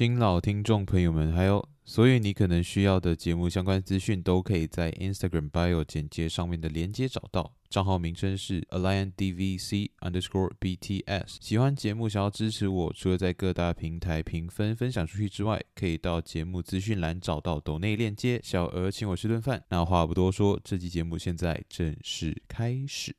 [0.00, 7.52] 新老听众朋友们，还有所有你可能需要的节目相关资讯，都可以在 Instagram bio 简介上面的连接找到。
[7.68, 11.36] 账号名称是 AlianDVC underscore BTS。
[11.42, 19.62] 喜欢节目，想要支持我，除了在各大平台评分分享出去之外，可以到节目资讯栏找到抖内链接，小额请我吃顿饭。
[19.68, 23.14] 那话不多说，这期节目现在正式开始。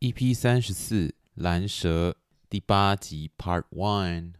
[0.00, 2.14] EP 三十四，蓝蛇
[2.48, 4.34] 第八集 Part One。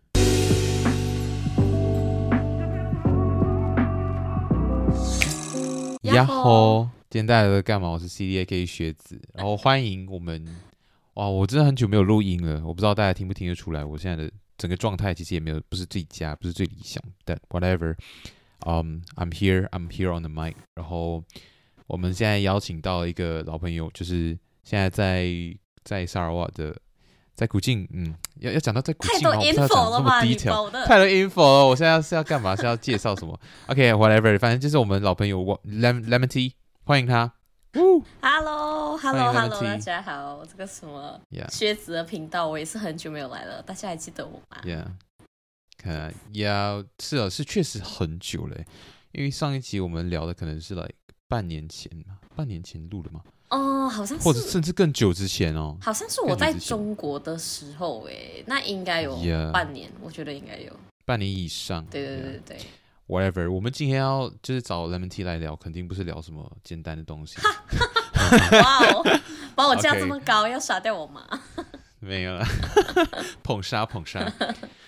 [6.02, 6.88] 呀吼！
[7.10, 7.88] 今天带来的干嘛？
[7.88, 10.46] 我是 CDAK 学子，然后欢迎我们。
[11.14, 17.02] 哇，我真的很久没有录音了，我不知道大家听不听得出来，我现在的整个状态其实也没有不是最佳，不是最理想。
[17.24, 17.96] 但 whatever，
[18.64, 20.54] 嗯、um,，I'm here，I'm here on the mic。
[20.76, 21.24] 然后
[21.88, 24.38] 我们现在邀请到一个老朋友，就是。
[24.64, 25.26] 现在在
[25.82, 26.72] 在萨尔瓦的，
[27.42, 30.20] 在古晋，嗯，要要讲到在古晋，太多 info 了吗？
[30.86, 32.54] 太多 info 了，我现在是要干嘛？
[32.54, 33.36] 是要介绍什么？
[33.66, 36.52] OK，whatever，、okay, 反正就是我们老朋友 Lemon Lemon Tea，
[36.84, 37.32] 欢迎他。
[37.72, 41.20] Hello，Hello，Hello，大家好，这个什么
[41.50, 44.84] 靴子的频道，我也是很久没有来了，大家还记得我吗？Yeah，
[45.76, 48.56] 看，Yeah，是啊，是确实很久了，
[49.10, 50.94] 因为上一集我们聊的可能是来、like、
[51.26, 53.20] 半年前嘛，半年前录的嘛。
[53.52, 59.14] 哦，好像是，或者甚至更久之前哦，好像是我在中国的时候，哎，那应该有
[59.52, 60.72] 半年，yeah, 我觉得应该有
[61.04, 61.84] 半年以上。
[61.90, 62.56] 对对对对
[63.08, 67.36] yeah.，whatever，我们今天要就是找 Lemon Tea 来聊，肯定不是聊什么简单的东西。
[68.62, 69.20] 哇哦，
[69.54, 71.22] 把我架这 么高.要杀掉我吗？
[72.04, 72.44] 没有了，
[73.42, 74.20] 捧杀捧杀。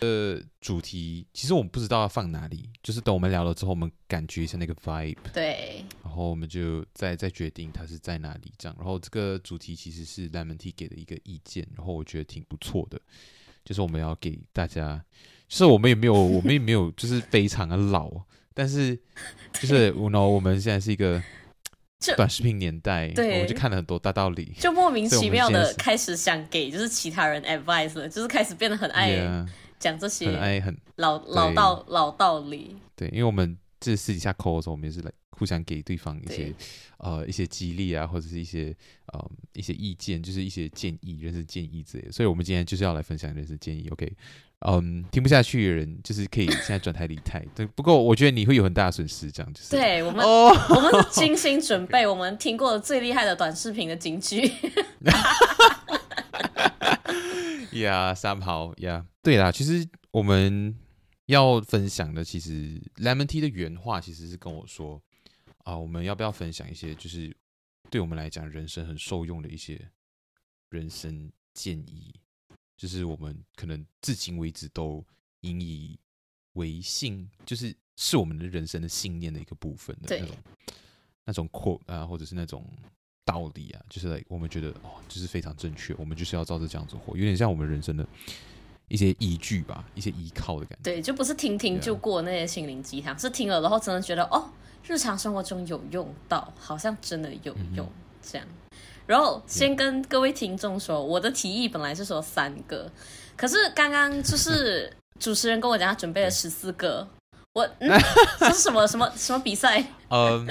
[0.01, 5.17] 呃，主题其实我们不知道要放哪里，就是等我们聊了之后，我们感觉一下那个 vibe。
[5.33, 5.85] 对。
[6.03, 8.77] 然后我们就再再决定它是在哪里这样。
[8.77, 13.01] 然后这个主题其实是 Lemon Tea 给的一个意见，然后我觉得挺不错的。
[13.65, 15.03] 就是我们要给大家，
[15.49, 18.11] 就是我们也没有， 我们也没有，就是非常的老，
[18.53, 18.99] 但是
[19.53, 21.23] 就是我 know 我们现在是一个。
[22.17, 29.47] 短视频年代，对，我们就看了很多大道理，就莫名其妙的开始想给就是其他人 advice 了，就是开始变得很爱
[29.79, 32.77] 讲这些，很爱很老老道老道理。
[32.97, 36.55] 对，因为我们这私底下 call 的时候，我们也是来互相给对方一些
[36.99, 38.75] 呃一些激励啊，或者是一些
[39.13, 42.13] 呃一些意见，就是一些建议、人生建议之类的。
[42.13, 44.11] 所以我们今天就是要来分享人生建议，OK。
[44.67, 47.45] 嗯，听不下去的人就是可以现在转台离台。
[47.55, 49.73] 对，不过我觉得你会有很大的损失，这样就是。
[49.73, 50.57] 对我们，oh!
[50.71, 54.51] 我们是精心准备， 我们听过的最厉害的短视频的金句。
[57.73, 60.75] 呀，somehow，呀，对啦，其实我们
[61.27, 65.01] 要分享的，其实 Lemon Tea 的原话其实是跟我说
[65.65, 67.35] 啊，我们要不要分享一些，就是
[67.91, 69.91] 对我们来讲人生很受用的一些
[70.71, 72.15] 人生建议。
[72.77, 75.03] 就是我们可能至今为止都
[75.43, 75.99] 引以
[76.55, 80.37] 为信，就是是我们的人生的信念的一个部分的那种
[81.25, 82.69] 那种 quote 啊，或者是那种
[83.25, 88.07] 道理啊，就是我们觉得哦，就是非常正确，我们就是要照着这样子活，有点像我们人生的
[88.89, 90.83] 一些依据吧，一些依靠的感觉。
[90.83, 94.51] 对，就不是听听就过那些心灵鸡汤，是听了然后真的觉得哦，
[94.87, 98.47] 日常生活中有用到，好像真的有用，嗯、这样。
[99.07, 102.91] 然后先跟各位听众说，我的提议本来是说三个，
[103.37, 104.91] 可是刚刚就是
[105.21, 107.07] 主持人跟我讲，他准备了十四个。
[107.53, 107.89] 我嗯，
[108.41, 109.85] 这是什么什么什么比赛？
[110.09, 110.45] 嗯，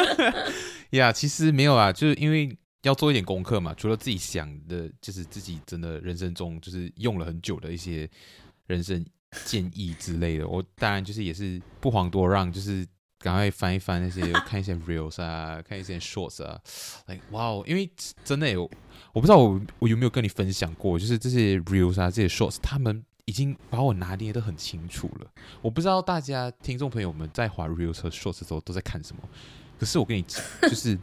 [0.90, 3.74] 呀，其实没有啊，就是因为要做一点功课嘛。
[3.74, 8.08] 除了自己想的，就是自己真的人生中就是用了很久的一些
[8.66, 9.04] 人生
[9.44, 12.86] 建议之类的， 我当然就是也是不遑多让，就是。
[13.20, 16.56] 赶快翻一翻那些， 看一些 reels 啊，看一些 shorts 啊
[17.06, 17.64] 哎哇哦！
[17.66, 17.90] 因为
[18.22, 18.62] 真的有，
[19.12, 25.28] 我不知道我我有没有跟你分享过，就是这些 reels 啊，这些 shorts，他们已经把我拿捏得很清楚了。
[25.60, 29.22] 我不知道大家听众朋友们在滑 reels 和 shorts 的时候都在看什么，
[29.80, 30.96] 可是我跟你讲，就是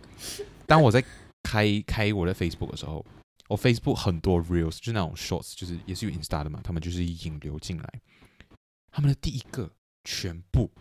[0.65, 1.03] 当我在
[1.45, 3.05] 开开我的 Facebook 的时候，
[3.47, 8.01] 我 Facebook 很多 reels 就是那种 shorts，就是也是有 Insta 的嘛，他们就是引流进来，
[8.91, 9.69] 他们的第一个
[10.03, 10.71] 全部。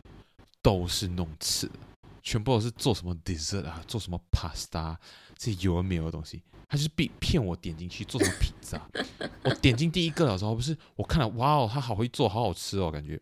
[0.65, 1.75] 都是弄吃的，
[2.23, 4.97] 全部都是做什么 dessert 啊，做什么 pasta，
[5.37, 8.81] 这些有的没有的东西，他就是骗骗我点进去做什么披萨。
[9.45, 13.21] 我点进第一个的时候，不是我看了，哇哦，他好会做，好好吃哦，感觉。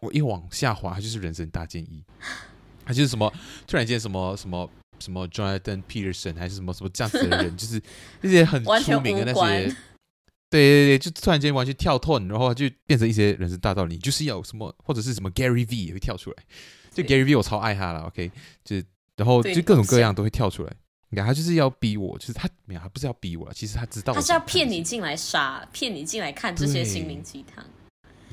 [0.00, 2.02] 我一往下滑，他就是人生大建议，
[2.86, 3.30] 他就是什么
[3.66, 4.66] 突然间什么什么
[5.02, 7.82] 什么 Jonathan Peterson 还是什么什么这样子的人， 就是
[8.20, 9.74] 那些很出名的那些。
[10.52, 16.36] 对对对，就突然间完全跳脱，然后就变成一些人生大道理，就是要什么或者是什么 Gary V 也会跳出来，
[16.92, 18.30] 就 Gary V 我超爱他了，OK，
[18.62, 18.76] 就
[19.16, 20.72] 然后就各种各样都会跳出来，
[21.08, 27.64] 你看，他就是要逼我，就是他没有，他不是要逼我，其实他知道他是要骗你进来杀，骗你进来看这些心灵鸡汤。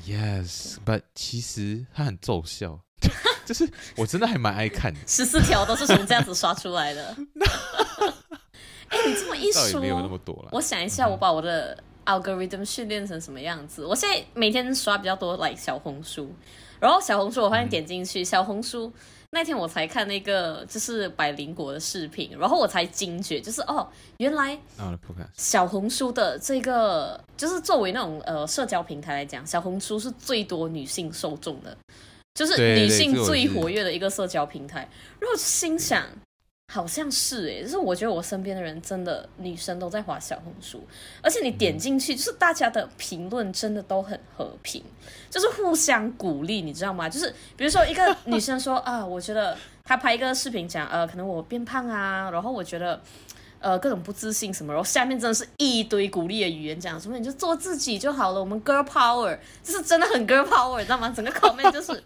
[0.06, 2.82] Yes，but 其实他很奏效，
[3.50, 5.00] 就是我真的还蛮爱看的。
[5.08, 7.16] 十四条都是从这样子刷出来的。
[8.86, 10.50] 哎、欸，你这么一说，没有那么多了。
[10.52, 11.76] 我想一下，我把我的
[12.06, 13.84] algorithm 训练成什么样子？
[13.84, 16.32] 我现在每天刷比较多，like 小红书，
[16.78, 18.92] 然后小红书我发现点进去，嗯、小红书。
[19.32, 23.88] 那天我才看那个就是百灵果的视频，然后我才惊觉，就是哦，
[24.18, 24.56] 原来
[25.34, 31.76] 小红书的这个就是作为那种呃社交平台来讲，小红书是最多女性受众的，
[32.34, 34.88] 就是女性最活跃的一个社交平台。
[35.18, 36.06] 然后心想。
[36.72, 40.80] 好像是哎，就是我觉得我身边的人真的女生都在滑小红书，
[41.20, 44.80] 而且你点进去，就是大家的评论真的都很和平，
[45.28, 47.08] 就是互相鼓励，你知道吗？
[47.08, 53.02] 就是比如说一个女生说 啊，我觉得她拍一个视频讲呃，可能我变胖啊，然后我觉得
[53.60, 61.08] 呃各种不自信什么，然后下面真的是一堆鼓励的语言，讲什么你就做自己就好了，我们 girl power，就是真的很 girl power，你知道吗？
[61.14, 62.02] 整个 comment 就是。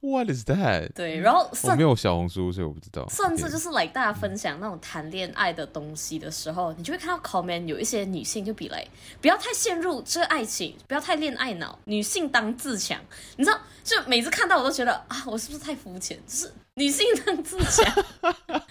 [0.00, 0.92] What is that？
[0.94, 3.04] 对，然后我没有小红书，所以我不知道。
[3.10, 8.86] 甚至就是 like 大家分享那种谈恋爱的东西的时候，你就会看到 comment 有一些女性就比来
[9.20, 12.96] 不要太陷入这个爱情，不要太恋爱脑，女性当自强。
[13.34, 16.16] 你知道，就每次看到我都觉得啊，我是不是太肤浅？
[16.28, 18.04] 就是女性当自强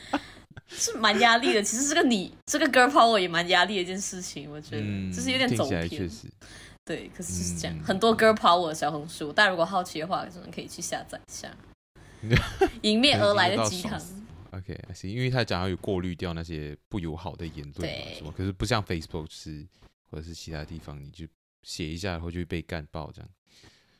[0.70, 1.62] 是蛮压力的。
[1.62, 5.90] 其实这个你这个 girl power 也蛮压力的一件事情，我觉得、嗯、就是有点走偏。
[5.90, 6.28] 确实。
[6.86, 11.54] 对，可是就是这样，嗯、很多 girl power 小红书，大家如果好奇的话，真的可以去下载一下。
[12.82, 14.02] 迎面而来的鸡汤。
[14.52, 18.32] OK，行，因为他讲要有过滤掉那些不友好的言论，什么？
[18.32, 19.68] 可是不像 Facebook 是，
[20.10, 21.28] 或者是其他地方，你就
[21.64, 23.30] 写一下，然后就会被干爆这样。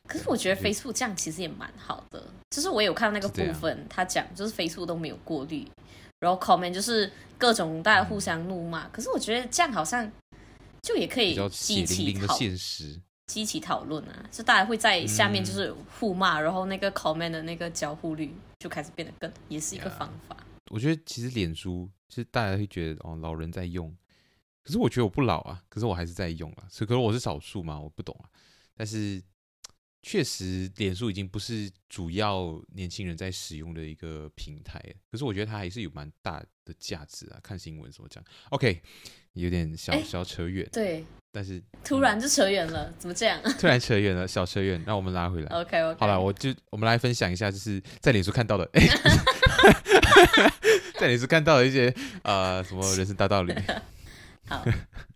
[0.06, 5.68] 可是我觉得 Facebook 这样其实也蛮好的，就是我有看到那个部分，他讲就是 Facebook 都没有过滤，
[6.20, 8.86] 然后 comment 就是各种大家互相怒骂。
[8.86, 10.10] 嗯、可是我觉得这样好像。
[10.80, 12.38] 就也可以激起讨
[13.26, 20.36] 激起讨论啊，就大家会在下面就是互骂，嗯、然后那个 comment 的那个交互率就开始变得更，也是一个方法。
[20.70, 23.94] 我觉得其实脸书，就是大家会觉得哦，老人在用，
[24.62, 28.30] 可是我觉得我不老啊，可是我还是在用啊，所以可能我是少数嘛，我不懂啊。
[28.74, 29.20] 但是
[30.10, 37.38] 确实，脸书已经不是主要年轻人在使用的一个平台，可是我觉得它还是有蛮大的价值啊。
[37.42, 38.80] 看新闻什么讲，OK。
[39.34, 43.40] 有点小小扯远，对，但是突然就扯远了，怎么这样？
[43.60, 45.48] 突然 扯远了，小扯远，那我们拉回来。
[45.48, 48.68] OK OK，好了，我就我们来分享一下，就是在脸书看到的，
[50.98, 53.54] 在脸书看到的一些呃什么人生大道理。
[54.48, 54.64] 好，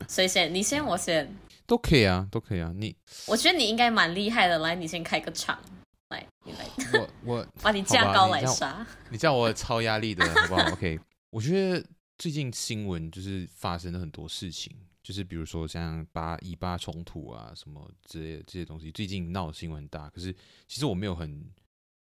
[0.07, 0.55] 谁先？
[0.55, 1.35] 你先，我先，
[1.67, 2.73] 都可以啊，都可以啊。
[2.75, 2.95] 你，
[3.27, 5.63] 我觉得你应该蛮厉害的，来，你先开个场，
[6.11, 10.99] 来，你来，我我 把你架高来杀，你叫我超压力的好不好？OK，
[11.31, 11.85] 我觉得。
[12.19, 14.73] 最近新闻就是发生了很多事情，
[15.03, 20.09] 就是比如说像巴以巴冲突啊什么之类的这些东西，最近闹的新闻很大。
[20.09, 20.33] 可是
[20.69, 21.45] 其实我没有很，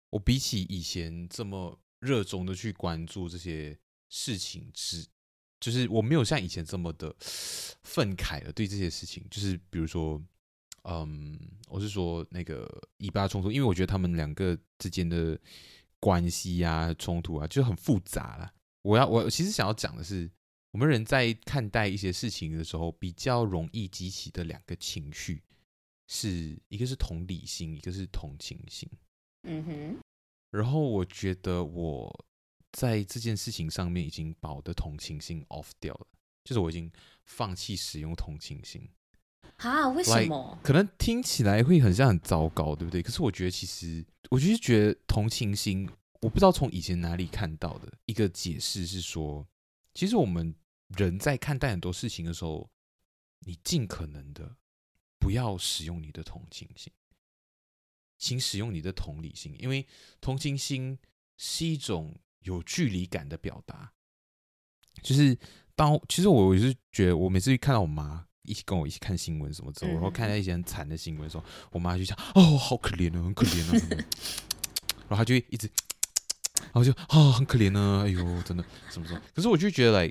[0.09, 3.77] 我比起以前这么热衷的去关注这些
[4.09, 5.07] 事情，是
[5.61, 8.51] 就是我没有像以前这么的愤慨了。
[8.51, 10.21] 对这些事情，就是比如说，
[10.83, 12.67] 嗯，我是说那个
[12.97, 15.39] 以巴冲突，因为我觉得他们两个之间的
[15.99, 18.51] 关系啊、冲突啊，就很复杂了。
[18.81, 20.29] 我要我其实想要讲的是，
[20.71, 25.43] 我们人在看待一些事情的时候，比较容易激起的两个情绪，
[26.07, 28.89] 是一个是同理心，一个是同情心。
[29.43, 29.97] 嗯哼。
[30.49, 32.25] 然后我觉得我
[32.71, 36.07] 在这件事情上面已经把我的同情心 off 掉了，
[36.43, 36.91] 就是我已经
[37.25, 38.89] 放弃使用同情心。
[39.57, 39.89] 啊？
[39.89, 40.57] 为什么？
[40.63, 43.01] 可能听起来会很像很糟糕，对不对？
[43.01, 45.89] 可是我觉得其实，我就是觉得同情心。
[46.21, 49.47] 我不知道从以前哪里看到的一个解释是说，
[49.93, 50.53] 其实我们
[50.89, 52.69] 人在看待很多事情的时候，
[53.39, 54.55] 你尽可能的
[55.19, 56.93] 不要使用你的同情心，
[58.19, 59.87] 请使用你的同理心，因为
[60.19, 60.99] 同情心
[61.37, 63.91] 是一种有距离感的表达。
[65.01, 65.37] 就是
[65.75, 74.05] 当其实我也是觉得，我每次看到我妈一起跟我一起看新闻什么之后，然后看到一些很惨的新闻的时候，我妈就想：“哦，好可怜哦，很可怜哦。
[75.07, 75.69] ”然后她就会一直。
[76.65, 79.21] 然后就啊、哦，很可怜呢，哎呦，真的什么什么？
[79.33, 80.09] 可是我就觉得，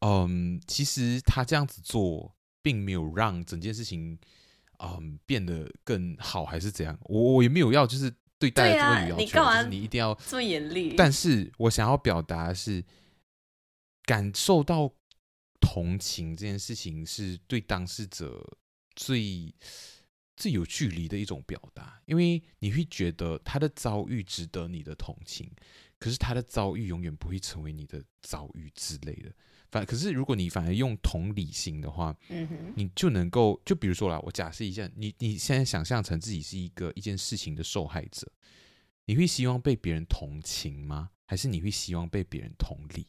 [0.00, 4.18] 嗯，其实他这样子做，并没有让整件事情，
[4.78, 6.98] 嗯，变得更好，还是怎样？
[7.04, 10.94] 我我也没有要就是对大家这么要求，就是你一定要这么严厉。
[10.96, 12.84] 但是我想要表达的是，
[14.04, 14.92] 感受到
[15.60, 18.58] 同情这件事情，是对当事者
[18.94, 19.54] 最。
[20.38, 25.50] 最有距离的一种表达，因为你会觉得他的遭遇值得你的同情，
[25.98, 29.32] 可是他的遭遇永远不会成为你的遭遇之类的。
[29.76, 38.26] 反可是如果你反而用同理心的话，嗯哼，你就能够就比如说啦，我假设一下，你你现在想象成自己是一个一件事情的受害者，
[39.04, 41.10] 你会希望被别人同情吗？
[41.26, 43.06] 还是你会希望被别人同理？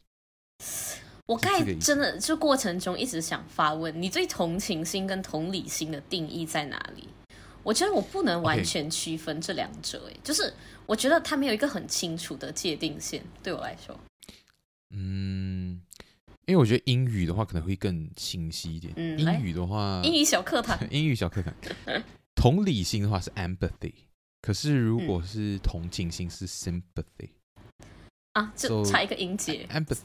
[1.24, 7.08] 我刚才真的就过程中一直想发问，你对同情心跟同理心的定义在哪里？
[7.62, 10.52] 我觉得我不能完全区分这两者，哎.就是
[10.86, 13.98] 我觉得它没有一个很清楚的界定线，对我来说。
[14.90, 15.82] 嗯，
[16.48, 18.90] 因为我觉得英语的话可能会更清晰一点。
[18.96, 21.54] 嗯，英语的话，英语小课堂， 英语小课堂。
[22.34, 23.92] 同理心的话是 empathy，
[24.40, 27.32] 可是如果是同情心是 sympathy。
[28.32, 29.66] 啊，就差一个音节。
[29.70, 29.98] Empathy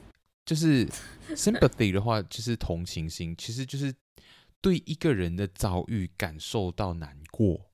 [0.45, 0.85] 就是
[1.29, 3.93] sympathy 的话，就是同情心，其实就是
[4.59, 7.69] 对一个人的遭遇感受到难过。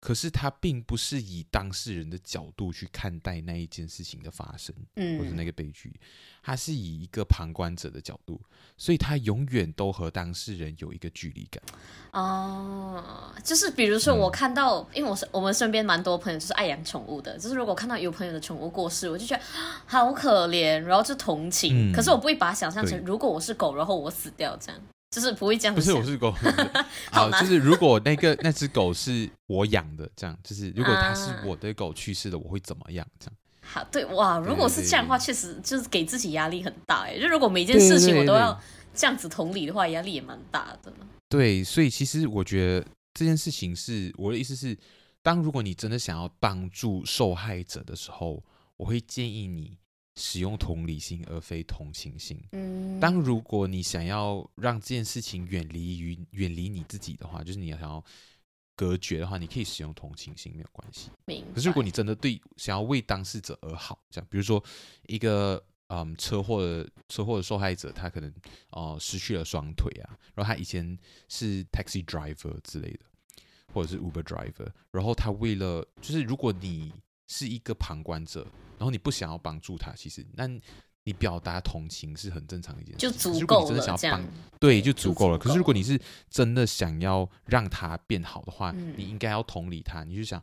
[0.00, 5.92] 可是他并不是以当事人的角度去看待那一件事情的发生，嗯，或者那个悲剧，
[6.42, 8.40] 他是以一个旁观者的角度，
[8.76, 11.60] 所以他永远都和当事人有一个距离感。
[12.12, 19.42] 哦，就是比如说我看到，嗯、因为我是我们身边蛮多朋友就是爱养宠物的，就是如果看到有朋友的宠物过世，我就觉得
[19.84, 21.90] 好可怜，然后就同情。
[21.90, 24.80] 嗯、可是我不会把它想象成如果我是狗，然后我死掉这样。
[25.10, 25.80] 就是不会这样子。
[25.80, 26.30] 不是，我是狗。
[27.10, 33.06] 好，就是如果那个 那只狗是我养的，这样就是如果它是我的狗去世了，我会怎么样？
[33.18, 33.34] 这样。
[33.62, 37.18] 好，对哇，如果是这样的话，确实就是给自己压力很大哎。
[37.18, 38.58] 就如果每件事情我都要
[38.94, 40.92] 这样子同理的话，压力也蛮大的。
[41.28, 44.76] 对，所以其实我觉得这件事情是我的意思是，
[45.22, 48.42] 当如果你真的想要帮助受害者的时候，
[48.76, 49.76] 我会建议你。
[50.18, 52.36] 使用同理心而非同情心。
[52.50, 58.04] 嗯，当如果你想要让这件事情远离于远离你自己的话，就是你要想要
[58.74, 61.10] 隔绝的话，你可以使用同情心，没有关系。
[61.54, 64.62] 可是如果你真的对想要为当事者而好，这样，比如说
[65.06, 68.28] 一个嗯车祸的车祸的受害者，他可能
[68.70, 70.98] 哦、呃、失去了双腿啊，然后他以前
[71.28, 73.00] 是 taxi driver 之类的，
[73.72, 76.92] 或者是 Uber driver，然后他为了就是如果你
[77.28, 78.44] 是一个旁观者。
[78.76, 80.48] 然后你不想要帮助他，其实那
[81.04, 83.96] 你表达同情是很正常的一件事，就足够了。
[83.96, 84.24] 这样
[84.60, 85.38] 对，就足够了。
[85.38, 90.04] 可是如果你是真的想要让他变好的话，嗯、你应该要同理他。
[90.04, 90.42] 你就想，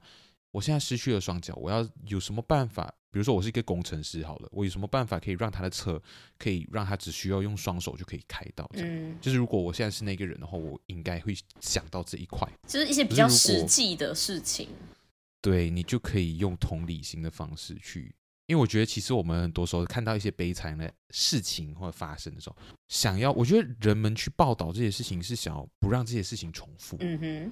[0.52, 2.94] 我现在失去了双脚，我要有什么办法？
[3.10, 6.02] 比如说，我是一个工程师，好了，我有什么办法可以让他的车
[6.38, 8.70] 可以让他只需要用双手就可以开到？
[8.74, 14.68] 这样，嗯、就是如果我现在是那个人的话，我应该会想到这一块，就是一些比较实际的事情。
[15.46, 18.16] 对，你就可以用同理心的方式去。
[18.48, 22.56] 因为我觉得，其实我们很多时候看到一些悲惨的事情或者发生的时候，
[22.88, 26.98] 想要，我觉得人们去报道这些事情是想要不让这些事情重复。
[27.00, 27.52] 嗯哼。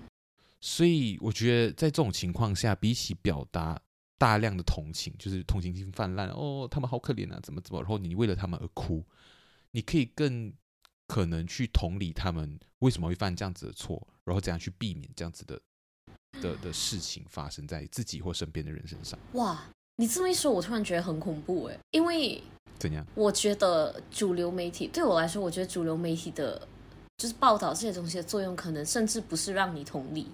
[0.60, 3.80] 所以我觉得，在这种情况下，比起表达
[4.18, 9.06] 大量的同情，就是同情心泛滥，哦，他们好可怜啊，怎么怎么，然后你为了他们而哭，
[9.72, 10.54] 你可以更
[11.08, 15.60] 可能去同理他们为什么会犯这样子的错，然后怎样去避免这样子的
[16.44, 19.18] 的的事情发生在自己或身边的人身上。
[19.34, 19.60] 哇。
[19.96, 22.42] 你这么一说，我突然觉得很恐怖哎，因为
[22.80, 23.06] 怎样？
[23.14, 26.60] 我觉得主流媒体对我来说，我觉得主流媒体的，
[27.16, 30.28] 就是报道这些东西的作用，可能甚至不是让你同理，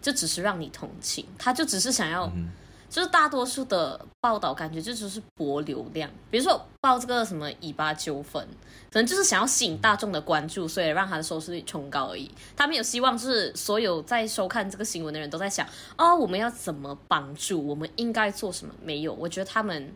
[0.00, 2.26] 就只是让你同情，他就只是想要。
[2.36, 2.50] 嗯
[2.90, 8.44] 就是大多数的报道感觉就只是博流量，比如说报这个什么以巴纠纷，
[8.90, 12.28] 可能就是想要吸引大众的关注，所以让他的收视率冲高而已。
[12.56, 15.64] 他没有希望就是所有在收看这个新闻的人都在想，
[15.96, 18.74] 哦，我们要怎么帮助，我们应该做什么？
[18.82, 19.94] 没有，我觉得他们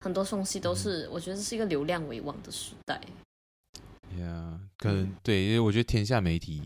[0.00, 3.00] 很多东西都是，我觉得这是一个流量为王的时代。
[4.16, 6.62] 呀，可能对，因为我觉得天下媒体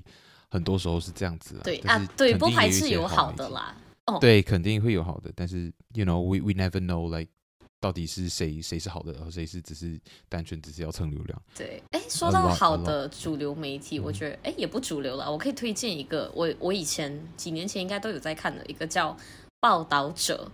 [0.51, 1.59] 很多时候是这样子。
[1.65, 3.75] 对啊，对，不排斥有好的啦。
[4.07, 4.21] Oh.
[4.21, 7.31] 对，肯定会有好的，但是，you know，we we never know，like，
[7.79, 11.43] 到底是谁谁是好的，而谁是只是单纯只是要蹭流量。
[11.55, 15.31] 对，哎，说到好的主流媒体，我觉得，哎，也不主流了。
[15.31, 19.13] 我可以推荐一个，我我以前几年前应该都有在看的一个叫
[19.61, 20.51] 《报道者》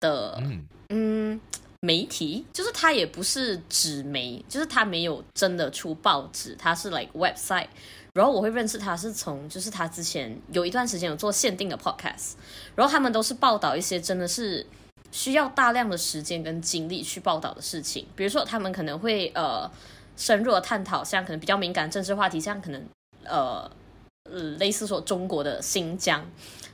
[0.00, 1.40] 的，嗯，嗯，
[1.80, 7.68] 媒体，就是它也不是纸媒，就是它没有真的出报纸，它是 like website。
[8.14, 12.32] 然后我会认识他是从，就是他之前有一段时间有做限定的 podcast，
[12.74, 14.66] 然后他们都是报道一些真的是
[15.12, 19.70] 需要大量的时间跟精力去报道的事情，比如说他们可能会呃
[20.16, 22.82] 深入的探讨像可能比较敏感政治话题，像可能
[23.24, 23.70] 呃
[24.24, 26.28] 呃类似说中国的新疆，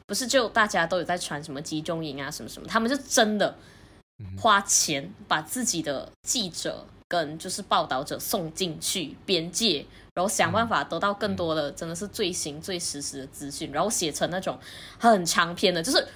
[0.07, 3.55] 不是就大家都有在传什么集中营啊什么什么，他们就真的
[4.41, 9.85] 花钱把自己的记者跟就是报道者送进去边界。
[10.15, 14.59] 然后想办法得到更多的，真的是最新最实时的资讯，然后写成那种
[14.99, 16.07] 很长篇的，就是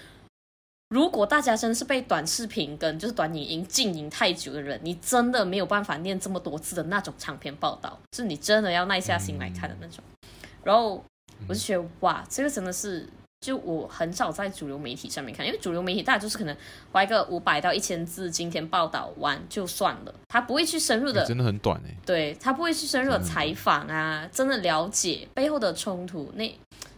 [0.88, 10.02] 如果大家真的是被短视频跟就是短影音经营太久的人，你真的没有办法念这么多字的那种长篇报道，就是你真的要耐下心来看的那种。
[10.22, 10.28] 嗯、
[10.62, 11.04] 然后
[11.48, 13.06] 我就觉得哇，这个真的是
[13.40, 16.56] 就我很少在主流媒体上面看，因为主流媒体大家就是可能
[16.92, 26.48] 花一个五百到一千字今天报道完就算了，他不会去深入的，真的很短哎，对，他不会去深入的采访啊，真的了解背后的冲突，那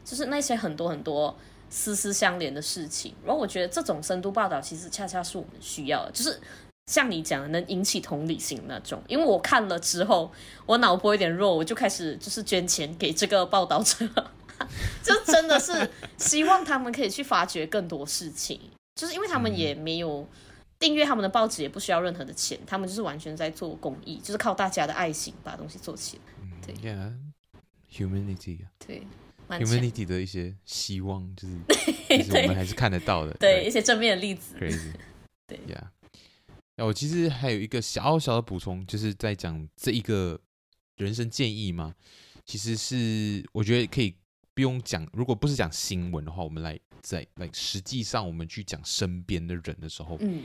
[0.05, 1.37] 就是那些很多很多。
[1.73, 6.37] 丝丝相连的事情，然后我觉得这种深度报道其实恰恰是我们需要的，就是
[6.87, 9.01] 像你讲的能引起同理心那种。
[9.07, 10.33] 因为我看了之后，
[10.67, 14.05] 我脑波有点弱，我就开始就是捐钱给这个报道者，
[15.03, 18.61] 就真的是希望他们可以去发掘更多事情，
[18.95, 20.29] 就是因为他们也没有
[20.79, 26.23] 订阅他们的报纸，也不需要任何的钱，他们就是完全在做公益，就是靠大家的爱心把东西做起来。
[26.67, 28.67] 对，Yeah，humanity。
[28.87, 29.07] 对。
[29.49, 31.57] humanity 的一些希望，就是
[32.09, 34.55] 其实我们还是看得到的，对，对一些正面的例子。
[34.57, 34.93] Crazy，
[35.49, 35.91] 对呀。
[36.77, 40.41] 那我其实还有一个小小的补充，就是在讲这一个
[40.99, 41.97] 人生建议嘛。
[42.47, 44.15] 其实是我觉得可以
[44.61, 50.45] 不用讲，如果不是讲新闻的话，我们来在来实际上我们去讲身边的人的时候，嗯，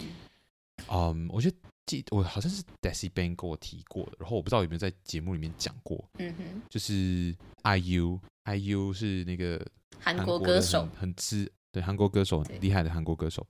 [0.89, 8.21] 嗯，我觉得记我好像是 Desi Bang 跟我提过的，然后我不知道有没有在节目里面讲过，嗯哼，就是 IU。
[8.45, 9.69] IU 是那个
[9.99, 13.45] 韩国歌手，很知对韩国歌手很厉害的韩国歌手。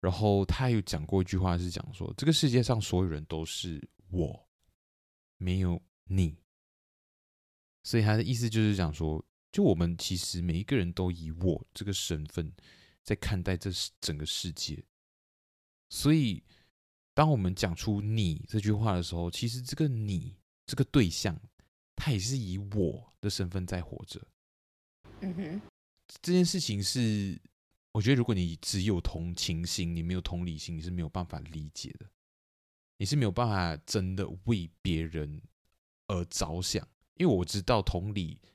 [0.00, 4.48] 然后他有讲过一句话，是讲说这个世界上所有人都是我，
[5.36, 6.34] 没有你。
[7.82, 9.22] 所以他的意思就是讲说，
[9.52, 12.52] 就我们其实每一个人都以我这个身份
[13.04, 14.82] 在看待这整个世界。
[15.88, 16.42] 所以
[17.14, 21.40] 当我们讲出“你”这句话的时候，其实这个“你”这个对象。
[21.94, 24.20] 他也是以我的身份在活着。
[25.20, 25.60] 嗯哼，
[26.20, 27.40] 这件事情是，
[27.92, 32.10] 我觉得如果你只有同情心，你没有同理心，你是没有办法理解的。
[32.96, 35.40] 你是没有办法真的为别人
[36.08, 38.51] 而着想，因为我知道同理一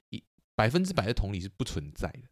[0.58, 2.24] 百分之百的同理是不存在的。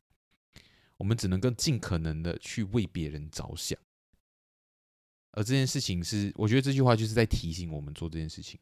[0.98, 3.77] 我们只能够尽可能的去为别人着想，
[5.33, 8.59] 而这件事情是，我觉得这句话就是在提醒我们做这件事情。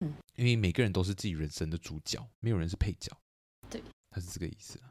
[0.00, 3.16] 嗯，因为每个人都是自己人生的主角，没有人是配角。
[3.70, 4.90] 对，他是这个意思啊，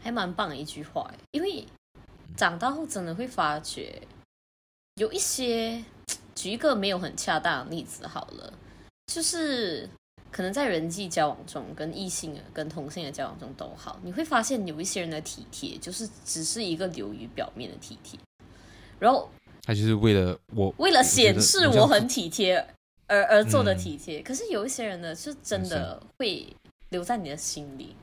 [0.00, 1.12] 还蛮棒的一句话。
[1.32, 1.66] 因为
[2.36, 4.06] 长大后真的会发觉，
[4.94, 5.82] 有一些，
[6.34, 8.58] 举一个没有很恰当的例子好了，
[9.06, 9.88] 就是
[10.36, 18.20] 可能在人际交往中，跟异性的、跟同性的交往中都好，你会发现有一些人的体贴，就是只是一个流于表面的体贴，
[18.98, 19.30] 然后
[19.62, 22.66] 他就是为了我，为了显示我很体贴。
[23.08, 26.44] 而而做的体贴，嗯、可是有一些人呢，是真的会
[26.88, 27.94] 留在你的心里。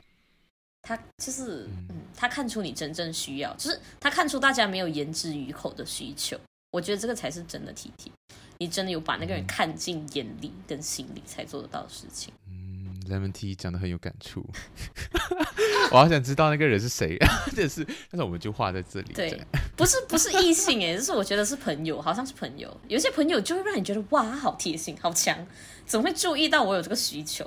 [0.80, 6.38] 他就是，嗯，他看出你真正需要，就是他看出大家没有言之于口的需求。
[6.70, 8.10] 我觉得这个才是真的体贴，
[8.58, 12.32] 你真的有把那个人看进眼里跟心里才做得到的事情。
[12.48, 14.44] 嗯，Lemon Tea 讲的很有感触，
[15.90, 17.16] 我好想知道那个人是谁，
[17.56, 19.12] 但是但是我们就画在这里。
[19.12, 19.40] 对。
[19.76, 22.72] 不是不是异性哎，就是我觉得是朋友，好像是朋友。
[22.86, 25.36] 有些朋友就会让你觉得哇，他好贴心，好强，
[25.84, 27.44] 怎么会注意到我有这个需求？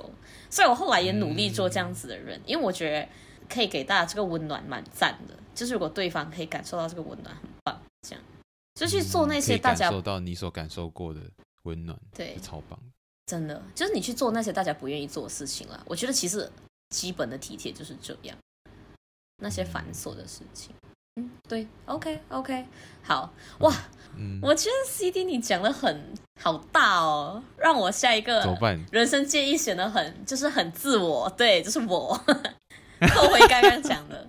[0.50, 3.08] 所以我后来也努力做这样子的人，嗯、因为我觉得
[3.48, 5.34] 可以给大家这个温暖，蛮赞的。
[5.54, 7.80] 就是如果对方可以感受到这个温暖，很棒。
[8.06, 8.22] 这样
[8.78, 11.20] 就去做那些大家感受到你所感受过的
[11.64, 12.78] 温暖，对，超棒。
[13.26, 15.82] 真的，就是你去做那些大家不愿意做的事情了。
[15.86, 16.48] 我觉得其实
[16.90, 18.36] 基本的体贴就是这样，
[19.38, 20.72] 那些繁琐的事情。
[21.16, 22.64] 嗯，对，OK OK，
[23.02, 23.74] 好哇，
[24.16, 28.56] 嗯，我觉得 CD 你讲的很好大哦，让我下一个
[28.92, 32.18] 人生建议显得很就是很自我，对，就是我
[33.14, 34.26] 后悔刚刚讲的，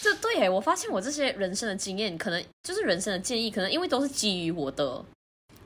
[0.00, 5.04] 就对，我发现我这些人生的经验，可能就是人生的建议，可能因为都是基于我的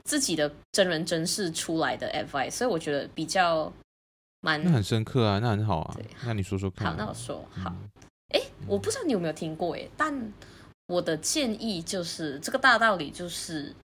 [0.05, 3.70] 自己的真人真事出来的 advice，所以我觉得比较
[4.40, 7.70] 蛮那很深刻啊，那很好啊，对那你说说看，好，那我说好。
[7.70, 7.90] 嗯。
[8.31, 10.33] 哎，我不知道你有没有听过哎，但
[10.87, 13.74] 我的建议就是这个大道理就是，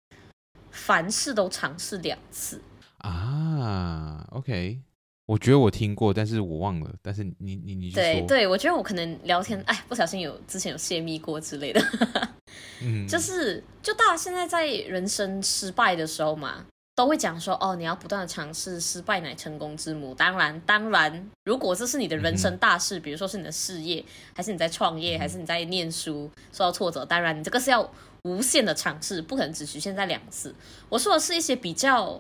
[0.71, 2.61] 凡事都尝试两次。
[2.99, 4.25] 啊。
[4.31, 4.79] OK，
[5.27, 6.91] 我觉得我听过，但是我忘了。
[7.03, 11.83] 但是你你你对对，我觉得我可能聊天哎，不小心有之前有泄密过之类的。
[12.81, 16.65] 嗯，就是就大家现在在人生失败的时候嘛。
[16.97, 20.15] 都会讲说哦，你要不断的尝试，失败乃成功之母。
[20.15, 24.03] 当然，当然，如果这是你的人生大事，嗯、比如说是你的事业，
[24.35, 27.87] 还是你在创业，嗯、还是你在念书，受到挫折，当然你这个是要
[28.23, 30.55] 无限的尝试，不可能只局限在两次。
[30.89, 32.19] 我说的是一些比较，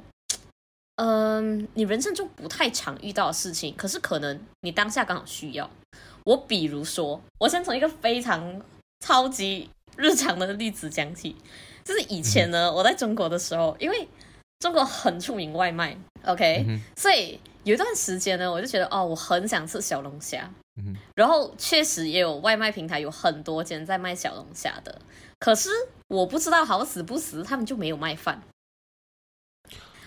[0.96, 5.70] 嗯、呃，你人生中不太常遇到的事情，可是可能你当下刚好需要。
[6.24, 8.60] 我比如说，我先从一个非常
[9.00, 11.36] 超级日常的例子讲起，
[11.84, 14.08] 就是以前呢，我在中国的时候，因为
[14.58, 25.00] 中国很出名外卖，OK，、嗯、所以有一段时间呢，我就觉得哦，我很想吃小龙虾，嗯、然后确实也有外卖平台有很多间在卖小龙虾的，
[25.38, 25.68] 可是
[26.08, 28.42] 我不知道好死不死，他们就没有卖饭。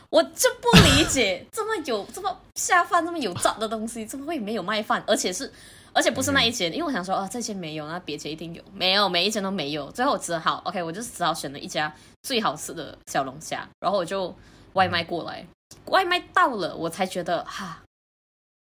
[0.09, 5.03] 我就不理解，这么有这么下饭、这么有炸的东西，怎么会没有卖饭？
[5.05, 5.51] 而且是，
[5.93, 9.91] 而且不是那一间，因为我想说，啊，这间没有，那别间一定有，没有，每一间都没有。
[9.91, 11.93] 最后我只好，OK，我就只好选了一家
[12.23, 14.35] 最好吃的小龙虾，然后我就
[14.73, 15.45] 外卖过来，
[15.85, 17.83] 外卖到了，我才觉得哈，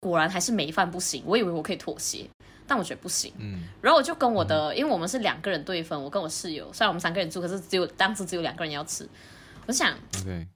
[0.00, 1.22] 果然还是没饭不行。
[1.24, 2.28] 我以为我可以妥协，
[2.66, 3.32] 但我觉得不行。
[3.38, 9.08] 嗯，然后我就跟我的，因为我们是两个人对分，我跟我室友，虽然我们三个人住，可是只有当时只有两个人要吃。
[9.66, 9.96] 我想.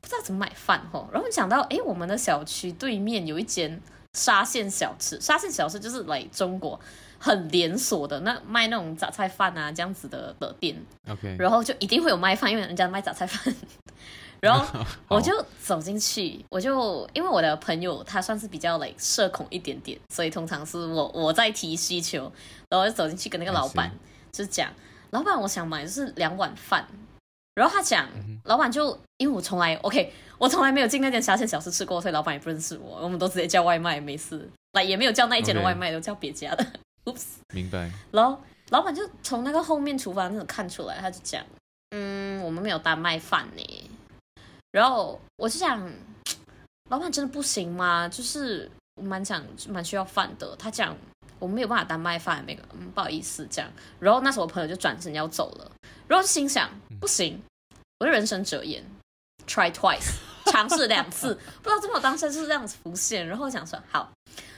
[0.00, 3.80] 不知道怎么买饭吼，然后想到，哎，我们的小区对面有一间
[4.14, 6.78] 沙县小吃，沙县小吃就是来中国
[7.18, 10.76] 很连锁的，那卖那种杂菜饭啊这样子的的店
[11.08, 13.54] ，OK，然后就一定会有卖饭，因为人家卖杂菜饭，
[14.40, 22.22] 然后 我就走进去，我就因为我的朋友他算是比较来社恐一点点，所以通常是我我在提需求，
[22.68, 23.92] 然后我就走进去跟那个老板
[24.32, 24.68] 就讲，
[25.10, 26.88] 老板我想买就是两碗饭。
[27.60, 28.08] 然后他讲，
[28.44, 36.66] 老板就因为我从来 OK，我从来没有进那间沙县小吃吃过，所以老板也不认识我，我们都直接叫外卖，没事，来也没有叫那一间的外卖都叫别家的。
[37.04, 37.90] Oops，明白。
[38.12, 41.44] 然后老板就从那个后面厨房那种看出来，他就讲，
[41.90, 43.90] 嗯，我们没有单卖饭呢。
[44.72, 45.86] 然后我就想，
[46.88, 48.08] 老板真的不行吗？
[48.08, 50.56] 就是我蛮想蛮需要饭的。
[50.56, 50.96] 他讲
[51.38, 53.70] 我们没有办法单卖饭，那个嗯不好意思这样。
[53.98, 55.70] 然后那时候我朋友就转身要走了，
[56.08, 57.38] 然后心想不行。
[58.00, 58.82] 我的人生哲言
[59.46, 60.14] ，try twice，
[60.46, 64.10] 尝试两次， 不知道怎么当下就是这样子浮现，然后我想说好，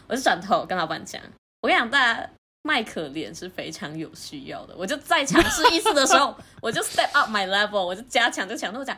[0.06, 1.20] 我就转头跟老板讲，
[1.60, 2.30] 我跟你讲，大家
[2.62, 8.96] 卖可怜是非常有需要的，我就再尝试一次的时候， 我就 step up my level，我就加强就强，那我讲，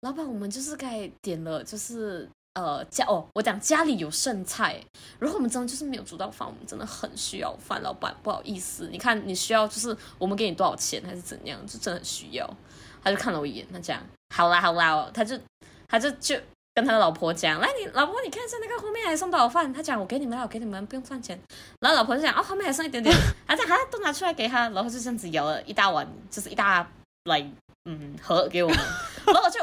[0.00, 4.84] 老板，我们就是该点了，就是呃家哦，我讲家里有剩菜，
[5.20, 12.44] 然后我们真的就是没有煮到饭，我们真的很需要饭，老板不好意思，你看你需要就是我们给你多少钱还是怎样，就真的很需要。
[13.04, 14.00] 他就看了我一眼，他讲
[14.34, 15.38] 好啦好啦，他就
[15.86, 16.34] 他就就
[16.74, 19.72] 跟他的老婆讲，来你老婆你看一下那个后面还剩多少饭？
[19.72, 21.38] 他讲我给你们了，我给你们不用算钱。
[21.80, 23.14] 然后老婆就讲哦后面还剩一点点，
[23.46, 26.84] 他讲好都拿出来给他，然后就这样子舀了一大碗，就是一大
[27.26, 27.40] 来
[27.84, 28.78] 嗯盒给我们，
[29.26, 29.60] 然后我就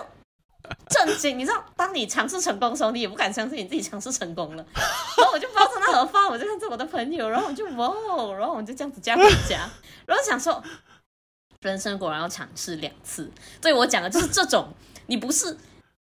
[0.88, 4.66] 震惊，你知道当你尝试成功的时候，你也不敢相信你自己尝试成功了。
[5.18, 7.94] 然后我就抱着那盒饭，我就看着我的朋友，然后我就哇，
[8.38, 9.68] 然后我就这样子加回家，
[10.06, 10.64] 然后想说。
[11.62, 13.30] 人生果然要尝试两次，
[13.62, 14.68] 所以我讲的就是这种，
[15.06, 15.56] 你不是，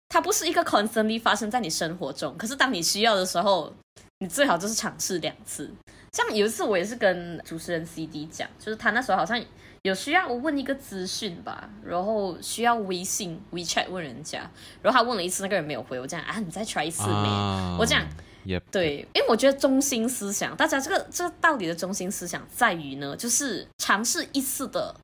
[0.08, 3.74] 它不是一个 constantly 发生在你生活中，可是当你需要的时候，
[4.20, 5.72] 你最好就是尝试两次。
[6.13, 9.43] 像有一次我也是跟主持人 CD 讲，就是他那时候好像
[9.82, 14.50] 有需要我问一个资讯吧，然后需要微信 WeChat 问人家，
[14.84, 18.08] 然后他问了一次，那个人没有回，我讲啊，你再 try 一次没？Uh, 我讲
[18.46, 18.62] ，yep.
[18.72, 24.96] 对，因为我觉得中心思想，大家这个这个道理的中心思想在于呢，就是尝试一次的。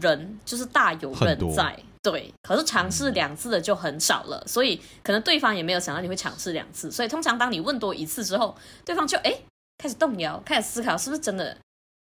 [0.00, 9.34] 人就是大有人在，对，可是尝试两次的就很少了，所以可能对方也没有想到你会尝试两次，所以通常当你问多一次之后，对方就哎
[9.78, 11.56] 开始动摇，开始思考是不是真的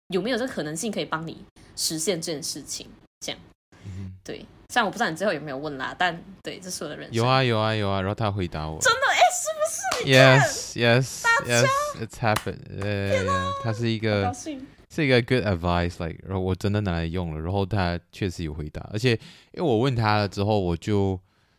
[0.09, 1.45] 有没有这个可能性可以帮你
[1.77, 2.89] 实现这件事情，
[3.21, 3.41] 这样，
[4.25, 7.15] 对，虽然我不知道你最后有没有问啦，但对，这是我的人生。
[7.15, 14.33] 有啊有啊有啊，然后他回答我，真的哎，是不是？Yes yes yes，it's happened，呃，他是一个。
[14.93, 19.13] 是一个 good advice，like，然后我真的拿来用了，然后他确实有回答，而且
[19.53, 21.19] 因为我问他了之后，我就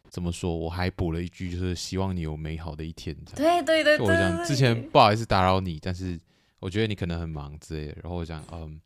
[0.09, 3.15] 怎么说，我还补了一句，就是希望你有美好的一天。
[3.33, 6.19] 对对对，对，我讲之前不好意思打扰你，但是
[6.59, 8.79] 我觉得你可能很忙之类的，然后我讲，嗯，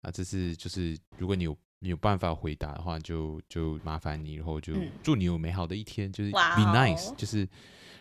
[0.00, 7.46] 啊，这是就是如果你有你有办法回答的话，就就麻烦你，然后就祝你有美好的一天，就是 be nice，就是，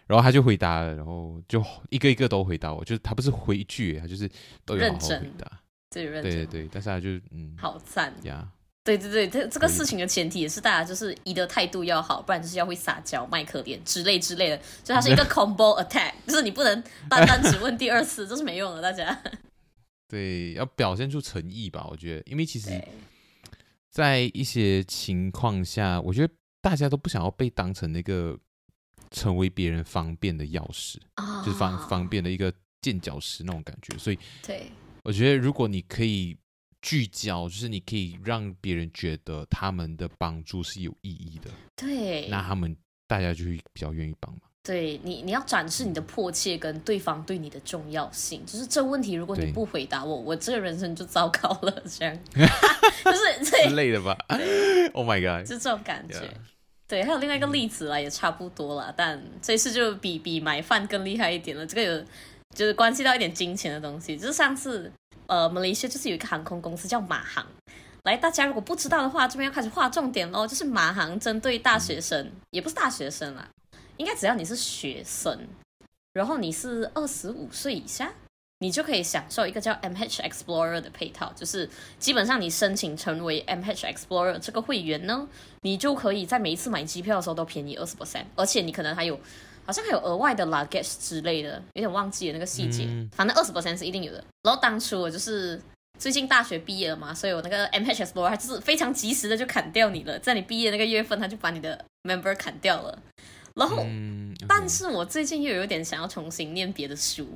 [0.08, 4.30] 然后他就回答了，然后就一个一个都回答我，就是他不是回一句，他就是
[4.64, 5.52] 都有好好回答。
[5.92, 8.48] 对对对，但是他就嗯，好赞呀！
[8.84, 19.22] 对对对，这这个事情的前提也是大家就是一的态度要好，不然就是要会撒娇、卖可怜之类之类的，就它是一个 combo attack，就是你不能单单只问第二次，这是没用的，大家。
[20.10, 22.82] 对，要表现出诚意吧，我觉得，因为其实，
[23.90, 28.38] 在一些情况下，我觉得大家都不想要被当成那个
[29.12, 32.52] 成为别人方便的钥匙，哦、就是方方便的一个
[32.82, 34.72] 垫脚石那种感觉，所以对。
[35.04, 36.38] 我觉得，如果你可以
[36.82, 42.76] 聚焦，就是你可以让别人觉得他们的帮助是有意义的，对，那他们
[43.08, 44.42] 大家就会比较愿意帮忙。
[44.64, 48.46] 对你，你要展示你的迫切跟对方对你的重要性。
[48.46, 51.84] 就是这问题，如果你不回答我，我这个人生就糟糕了。
[51.90, 52.16] 这样，
[53.04, 54.16] 就是之类的吧。
[54.94, 56.20] Oh my god，就这种感觉。
[56.20, 56.34] Yeah.
[56.88, 61.66] 对，还有另外一个例子啦，也差不多啦，但这次就比比买饭更厉害一点了。
[61.66, 62.06] 这个有
[62.54, 64.18] 就是关系到一点金钱的东西。
[64.18, 64.92] 就是上次
[65.28, 67.46] 呃，马来西亚就是有一个航空公司叫马航。
[68.04, 70.48] 来，大家如果不知道的话，这边要开始划重点喽。
[70.48, 73.48] 就是马航针对大学生，也不是大学生啦，
[73.98, 75.48] 应该只要你是学生，
[76.12, 78.12] 然后你是二十五岁以下，
[78.58, 81.32] 你就可以享受一个叫 MH Explorer 的配套。
[81.36, 85.28] 就是基本上你申请成为 MH Explorer 这个会员呢，
[85.62, 89.20] 你就可以在每一次买机票的时候都便宜二十 percent，而且你可能还有
[89.72, 94.22] 好像还有额外的 luggage 之类的，有点忘记了那个细节，嗯、反正二十 percent 是一定有的。
[94.44, 95.62] 然后当初我就是。
[96.00, 102.98] 最近大学毕业了嘛，所以我那个 MH Explorer 它就是非常及时的就砍掉你了，在你毕业那个月份，他就把你的 member 砍掉了。
[103.54, 104.46] 然后，嗯 okay.
[104.48, 107.28] 但是我最近又有点想要重新念别的书，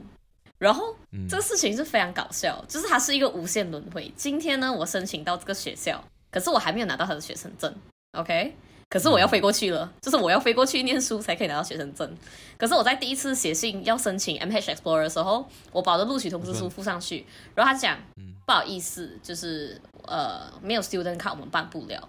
[0.57, 4.11] 然后、嗯、这个事情是非常搞笑，就是它是一个无限轮回。
[4.15, 7.71] 今天呢，我申请到这个学校，可是我还没有拿到他的学生证
[8.13, 8.55] ，OK？
[8.89, 12.09] 可是我要飞过去了，嗯、就是我要飞过去念书才可以拿到学生证。
[12.57, 22.07] 可是我在第一次写信要申请 MH Explorer 的时候，我把我的录取通知书附上去，然后他讲，嗯、不好意思，就是呃没有 student card 我们办不了。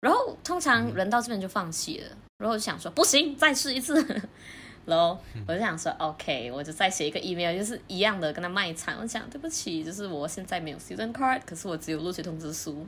[0.00, 2.06] 然后通常人到这边就放弃了，
[2.38, 3.94] 然后我就想说不行，再试一次。
[4.84, 12.84] 然后我就想说 OK，我就再写一个 email，就是一样的跟他卖惨，我讲对不起，就是我现在没有 student card，可是我只有录取通知书。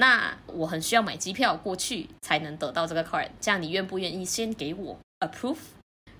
[0.00, 5.58] 那我很需要买机票过去才能得到这个 card，这样你愿不愿意先给我 approve，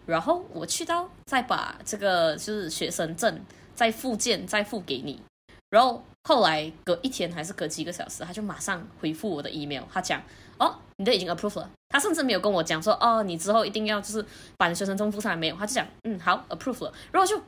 [0.05, 3.41] 然后我去到再把这个就是学生证
[3.75, 5.23] 再附件再付给你，
[5.71, 10.23] 然后后来隔一天还是隔几个小时，他就马上回复我的 email，他讲
[10.59, 14.23] 哦，你都已经 approve 了，他甚至没有跟我讲说哦，你之后一定要就是
[14.59, 17.39] 把你学生证附上来没有，他就讲嗯好 approve 了，然后就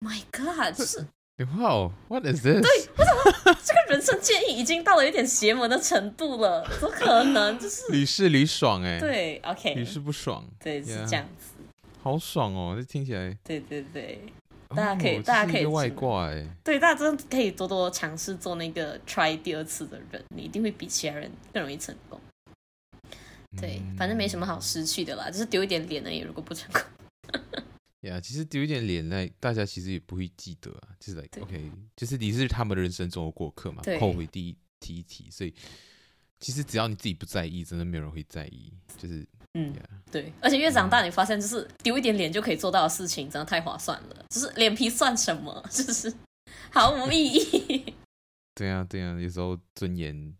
[0.00, 1.06] my god 是。
[1.44, 2.60] 哇哦，What is this？
[2.60, 6.68] 对，我怎么这个人生建议已经到了有点邪门的程度了？
[6.80, 7.56] 怎么可能？
[7.58, 8.98] 就是屡试屡爽哎。
[8.98, 9.74] 对，OK。
[9.74, 10.44] 屡试不爽。
[10.58, 11.54] 对，是这样子。
[12.02, 13.36] 好爽哦，这听起来。
[13.44, 14.20] 对对对，
[14.70, 16.44] 大家可以，大家可以外挂哎。
[16.64, 22.20] 对，大家真的可以多多尝试做那个 try 第二次的人，你一定会比其他人更容易成功。
[23.60, 26.18] 对，反正没什么好失去的啦，就是丢一点脸而已。
[26.18, 26.82] 如果不成功。
[28.08, 30.88] 呀，yeah, 其实丢一点脸来，大家其实也不会记得啊。
[30.98, 35.30] 就是 like OK，就是你是他们的人生中的过客嘛，后悔第一提一提。
[35.30, 35.54] 所以
[36.40, 38.72] 其实只要你自己不在意，真的没有人会在意。
[38.96, 40.32] 就是嗯，yeah, 对。
[40.40, 44.24] 而且越长大，你发现就是丢一点脸就可以做到的事情，真的太划算了。
[44.30, 45.64] 就是脸皮算什么？
[45.70, 46.12] 就是
[46.70, 47.94] 毫无意义。
[48.54, 50.34] 对啊，对啊，有时候尊严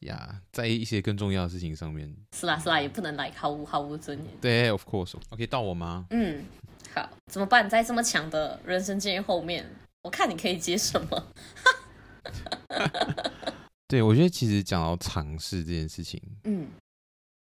[0.00, 2.14] 呀， yeah, 在一些更重要的事情上面。
[2.36, 4.26] 是啦，是啦，也不能来毫无毫无尊严。
[4.40, 5.14] 对，of course。
[5.30, 6.06] OK，到我吗？
[6.10, 6.44] 嗯。
[6.94, 7.68] 好，怎么办？
[7.68, 9.64] 在这么强的人生建议后面，
[10.02, 11.32] 我看你可以接什么？
[13.88, 16.68] 对，我觉得其实讲到尝试这件事情，嗯，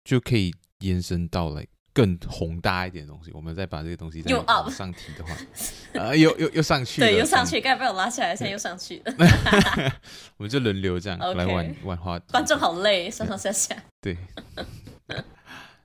[0.03, 3.31] 就可以延伸到来更宏大一点的东西。
[3.33, 5.35] 我们再把这个东西再往上提的话，
[5.93, 9.13] 呃，又又又上去了，对，又上去，刚才被我拉起来，现在又上去了。
[10.37, 12.25] 我们就轮流这样来玩玩话题。
[12.31, 13.75] 观众好累，上上下下。
[14.01, 14.17] 对，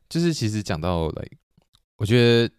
[0.09, 1.29] 就是其实讲到来，
[1.97, 2.55] 我觉得。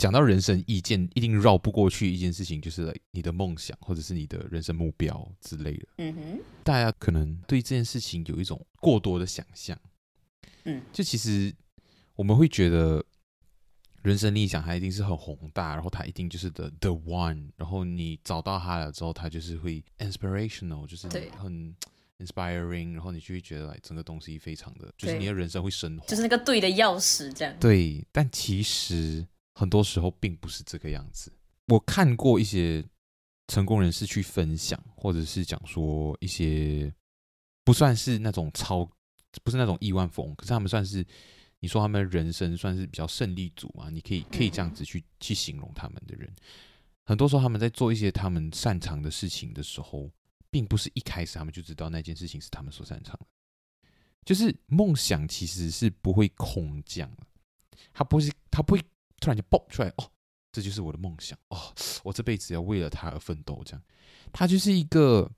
[0.00, 5.86] 讲到人生意见，一定绕不过去一件事情，就是你的梦想或者是你的人生目标之类的。
[5.98, 9.78] 嗯哼，大家可能对这件事情有一种过多的想象。
[10.64, 11.54] 嗯，就其实
[12.14, 13.04] 我们会觉得
[14.00, 21.76] 人生理想它一定是很宏大，然后它一定就是 the the one，然后你找到它了之后，它就是会 inspirational，就是很
[22.18, 27.54] inspiring，然后你就会觉得整个东西非常的，就是你的人生会升华，就是那个对的钥匙这样。
[27.60, 29.26] 对，但其实。
[29.54, 31.32] 很多时候并不是这个样子。
[31.66, 32.84] 我看过一些
[33.48, 36.92] 成功人士去分享，或者是讲说一些
[37.64, 38.84] 不算是那种超，
[39.44, 41.06] 不是那种亿万富翁，可是他们算是
[41.60, 43.90] 你说他们人生算是比较胜利组嘛？
[43.90, 46.32] 你可以可以这样子去去形容他们的人。
[47.04, 50.10] 很多时候他们在做一些他们擅长的事情的时候，
[50.50, 53.26] 并不是一开始他们就知道那件事情是他们所擅长的。
[54.24, 57.26] 就是梦想其实是不会空降的，
[57.92, 58.82] 他不是他不会。
[59.20, 60.10] 突然就爆出来哦，
[60.50, 61.72] 这就是我的梦想哦！
[62.02, 63.82] 我这辈子要为了他而奋斗，这样。
[64.32, 65.30] 他就是一个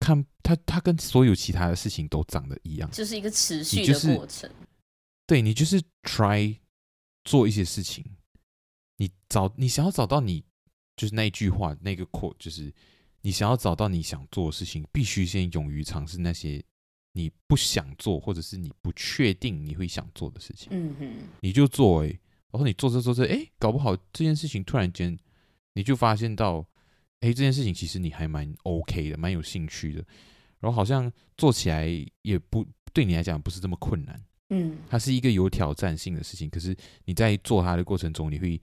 [0.00, 4.50] 看他，他跟所有其他的事情都长得一样，就是一个持续的过程。
[4.50, 4.66] 你
[5.26, 6.58] 对你就是 try
[7.24, 8.04] 做一些事情，
[8.96, 10.44] 你找你想要找到你
[10.96, 12.72] 就是那一句话那个 quote，就是
[13.22, 16.62] 你想要找到你想做的事情，必须先勇于尝试那些
[17.12, 20.68] 你不想做或者是你不确定你会想做的事情。
[20.72, 22.18] 嗯哼，你就做哎。
[22.52, 25.18] 然后你做着做着，哎，搞不好这件事情突然间
[25.74, 26.66] 你就发现到，
[27.20, 30.04] 哎，这件事情其实你还蛮 OK 的，蛮有兴趣的。
[30.58, 31.86] 然后好像做起来
[32.22, 36.48] 也不对你来讲不是这么困难，嗯，它是一个有挑战性的事情。
[36.48, 38.60] 可是你在做它的过程中，你会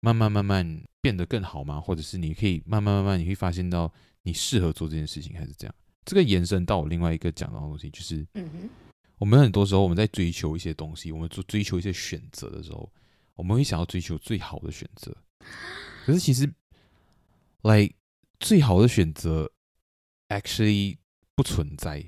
[0.00, 1.78] 慢慢慢慢变得更好吗？
[1.80, 5.74] 或者是你可以慢慢慢慢你会发现到你适合做这件事情，还是这样？
[6.06, 8.70] 这个延伸到我另外一个讲到的东西，就是，嗯哼，
[9.18, 12.90] 我们很多时候我们在追求一些东西，我们做追求一些选择的时候，
[13.36, 15.16] 我们会想要追求最好的选择。
[16.04, 16.52] 可是其实
[17.62, 17.94] ，like
[18.40, 19.52] 最好的选择
[20.28, 20.98] ，actually
[21.34, 22.04] 不存在，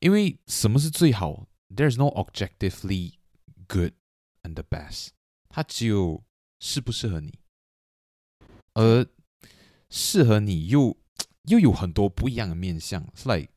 [0.00, 3.14] 因为什么是最好？There's no objectively
[3.68, 3.92] good
[4.42, 5.08] and the best，
[5.48, 6.24] 它只有
[6.60, 7.38] 适不适合你，
[8.74, 9.06] 而
[9.88, 10.96] 适合你又
[11.44, 13.06] 又有很多不一样的面向。
[13.14, 13.52] 是 like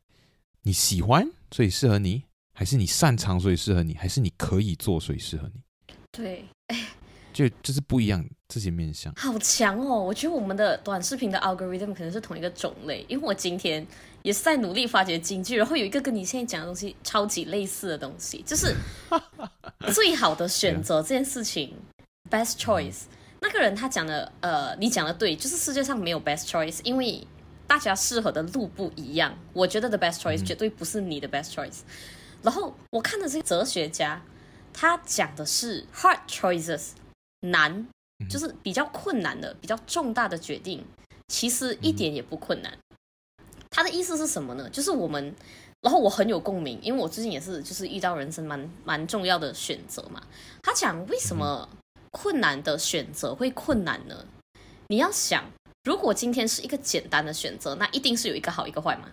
[0.61, 5.61] 你喜欢，所以适合你，还是你擅长，所以适合你，还是你可以做，所以适合你？
[6.11, 6.45] 对。
[7.33, 9.99] 就就是不一样这些面向，好强哦！
[10.03, 13.85] 我觉得我们的短视频的 algorithm 可能是同一个种类，因为我今天
[14.21, 18.75] 也是在努力发掘金句，然后有一个跟你现在讲的东西超级类似的东西，就是
[19.91, 21.73] 最好的选择这件事情
[22.29, 23.05] ，best choice。
[23.41, 27.27] 那个人他讲的，呃，你讲的对，就是世界上没有 best choice，因为
[27.65, 29.35] 大家适合的路不一样。
[29.53, 31.79] 我觉得 the best choice 绝对不是你的 best choice。
[32.43, 34.21] 然后我看的这个哲学家，
[34.73, 36.89] 他讲的是 hard choices。
[37.45, 37.85] 难
[38.29, 40.81] 就是比较困难的、比较重大的决定，
[41.27, 42.77] 其实一点也不困难。
[43.69, 44.69] 他的意思是什么呢？
[44.69, 45.35] 就是我们，
[45.81, 50.23] 然后我很有共鸣，因为我最近也是就是遇到人生蛮蛮重要的选择嘛。
[50.61, 51.67] 他讲为什么
[52.11, 54.25] 困难的选择会困难呢？
[54.87, 55.43] 你要想，
[55.83, 59.09] 如果今天是一个简单的选择，那一定是有一个好一个坏嘛。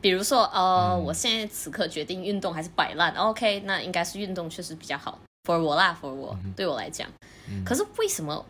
[0.00, 5.18] 比如说，呃，我现在此刻决定运动还是摆烂，OK，那应该是运动确实比较好。
[5.44, 7.08] for 我啦，for 我，对我来讲，
[7.64, 8.44] 可是为什么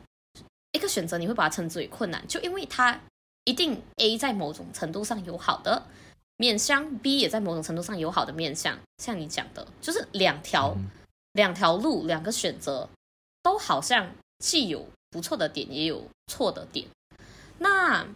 [0.73, 2.23] 一个选择你会把它称之为困难？
[2.27, 3.01] 就因为它
[3.45, 5.87] 一定 A 在某种程度上有好的
[6.37, 8.79] 面向，B 也在某种程度上有好的面向。
[8.99, 10.77] 像你讲的，就是两条
[11.33, 12.89] 两条路，两个选择
[13.43, 16.87] 都好像既有不错的点，也有错的点。
[17.59, 18.07] 那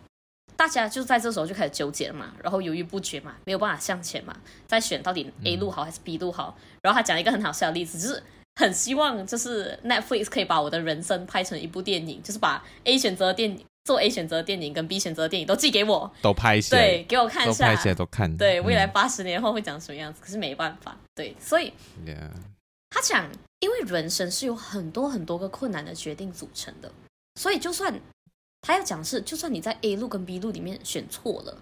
[0.57, 4.37] 大家就在这时候就开始纠结了嘛，然后犹豫不决嘛，没有办法向前嘛，
[4.67, 6.57] 在选到底 A 路好还是 B 路好。
[6.81, 8.23] 然后他讲一个很好笑的例子，就是。
[8.57, 20.21] 很希望就是 Netflix 可以把我的人生拍成一部电影，就是把 A 选择的电影做 A 选择的电影跟 B 选择的电影都寄给我，都拍起来，对，给我看一下，都拍起来都看，对，未来八十年后会长什么样子？
[20.21, 21.73] 嗯、可是没办法，对，所以.
[22.91, 23.27] 他讲，
[23.61, 26.93] 因为人生是有很多很多个困难的决定组成的，
[27.37, 27.99] 所以就算
[28.63, 31.59] 他要讲是，就算你在 A 路跟 B 路里面选错了，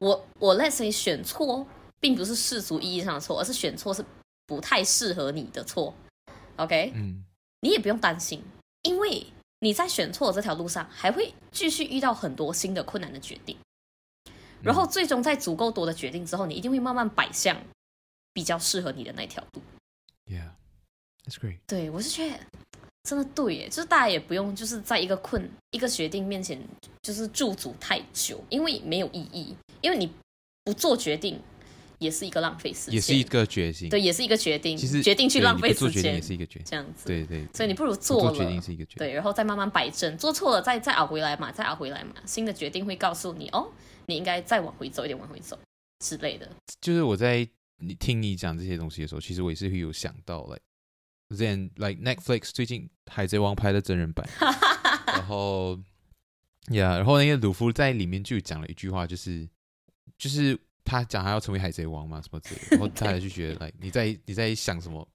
[0.00, 1.66] 我我 Let's say 选错，
[2.00, 4.04] 并不是世俗意义上的错，而是选错是
[4.46, 5.94] 不太适合你的错。
[6.56, 7.24] OK，嗯，
[7.60, 8.42] 你也不用担心，
[8.82, 9.24] 因为
[9.60, 13.56] 你在选错这条路上，还会继续遇到很多新的困难的决定，
[14.60, 17.56] 然后最终在足够多的决定之后，你一定会慢慢摆向
[18.32, 19.62] 比较适合你的那条路。
[20.26, 21.60] Yeah，that's great。
[21.66, 22.38] 对，我是觉得
[23.04, 26.60] 真的对耶，就是大家也不用就是在一个困一个决定面前
[27.02, 30.10] 就是驻足太久，因为没有意义，因为你
[30.64, 31.40] 不做决定。
[32.00, 34.76] 也是一个浪费时间，也是一个决心，对，也是一个决定。
[34.76, 37.06] 其实决定去浪费时间，也是一个决定，这样子。
[37.06, 42.12] 对对，所以你不如做了，做决定是一个决定，对，然后再慢慢摆正，做错了再再熬回来嘛，再熬回来嘛。
[42.26, 43.70] 新的决定会告诉你，哦，
[44.06, 45.58] 你应该再往回走一点，往回走
[46.04, 46.46] 之类的。
[46.80, 50.60] 就是我在你听你讲这些东西的时候，其实我也是会有想到，like
[51.30, 54.28] then like Netflix 最近《海贼王》拍的真人版，
[55.06, 55.76] 然后
[56.70, 59.48] 呀，yeah, 然后那个鲁夫在里面就讲了一句话，就是
[60.18, 60.58] 就是。
[60.86, 65.08] 他讲他要成为海贼王嘛，什么之类的，然后他 就觉得，来你在你在想什么，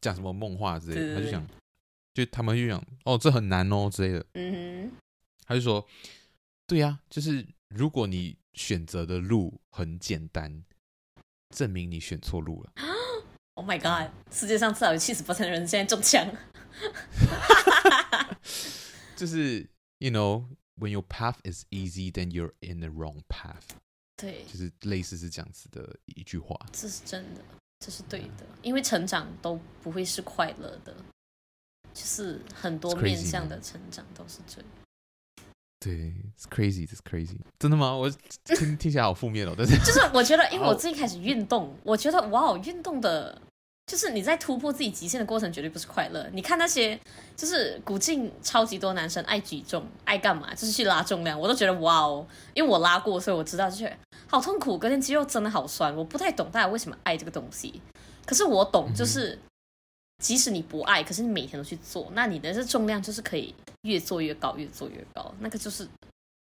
[0.00, 1.46] 讲什么梦话之类的，他就想，
[2.12, 4.26] 就他们就想，哦，这很难哦之类的。
[4.34, 4.92] 嗯哼，
[5.46, 5.86] 他就说，
[6.66, 10.64] 对呀，就是如果你选择的路很简单，
[11.50, 12.72] 证明你选错路了。
[13.58, 14.08] Oh my god！
[14.30, 16.24] 世界上至少有七十八成人现在中枪。
[19.16, 19.68] 就是
[19.98, 23.74] you know，when your path is easy，then you're in the wrong path。
[24.16, 26.56] 对，就是类似是这样子的一句话。
[26.72, 27.40] 这是真的，
[27.80, 30.94] 这是对的，因为成长都不会是快乐的，
[31.92, 34.70] 就是很多面向的成长都是这样。
[35.80, 37.40] 对，it's crazy，it's crazy。
[37.58, 37.92] 真的吗？
[37.92, 38.08] 我
[38.44, 43.42] 听听起来好负面哦，但是就是我觉得，因为我最近开始运动，我觉得哇哦，运动的。
[43.88, 46.28] 就是你在突破自己极限的过程绝对不是快乐。
[46.34, 47.00] 你看那些
[47.34, 53.90] 就是古晋超级多男生爱举重爱干嘛，就是去拉重量，我都觉得哇哦，因为我拉过，所以我知道就是
[54.28, 55.96] 好痛苦，隔天肌肉真的好酸。
[55.96, 57.80] 我不太懂大家为什么爱这个东西，
[58.26, 59.38] 可是我懂，就是
[60.22, 65.88] 即使你不爱，可是你每天都去做，那你的这重量就是可以越做越高，越做越高，那个就是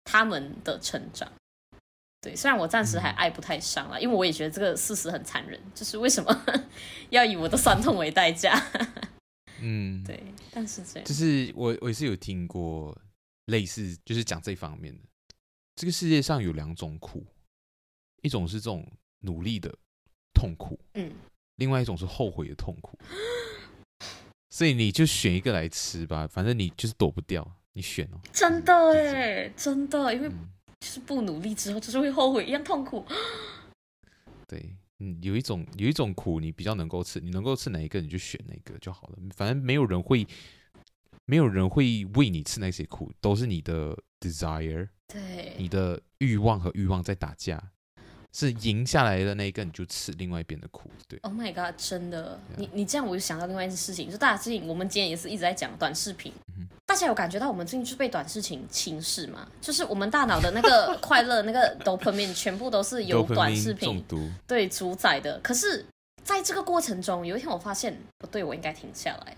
[0.02, 1.30] 他们的成长。
[2.20, 6.44] 对，虽然我暂时还爱不太上了，嗯、因为我也觉得这个事实很残忍，就是为什么
[7.10, 8.60] 要以我的酸痛为代价？
[9.60, 12.96] 嗯，对，但是这样，就是我我也是有听过
[13.46, 15.02] 类似，就是讲这方面的。
[15.76, 17.24] 这个世界上有两种苦，
[18.22, 18.90] 一种是这种
[19.20, 19.72] 努力的
[20.34, 21.12] 痛苦，嗯，
[21.56, 22.98] 另外一种是后悔的痛苦。
[24.50, 28.18] 所以你就选一个来吃吧，反正你就是躲不掉，你选哦。
[28.32, 30.30] 真的哎，真的，因为。
[30.86, 33.04] 嗯就是不努力之后，就是会后悔一样痛苦。
[34.46, 39.18] 对，嗯，有一种有一种苦，你比较能够吃，你能够吃哪一个，你就选哪个就好了。
[39.34, 40.24] 反正没有人会，
[41.24, 47.72] 没有人会为你吃那些苦，都是你的 desire，对，你的欲望和欲望在打架。
[48.38, 51.18] 是赢下来的那一个，你就吃另外一边的苦，对。
[51.22, 56.30] Oh my god，真的.你你这样我就想到另外一件事情，就大家最近我们今天也是一直在讲短视频，
[56.84, 59.48] 大家有感觉到我们最近是被短视频侵蚀吗？
[59.62, 64.04] 就是我们大脑的那个 快乐那个 dopamine 全部都是由短视频
[64.46, 65.38] 对主宰的。
[65.38, 65.86] 可是
[66.22, 69.34] 在这个过程中，有一天我发现不对，我应该停下来。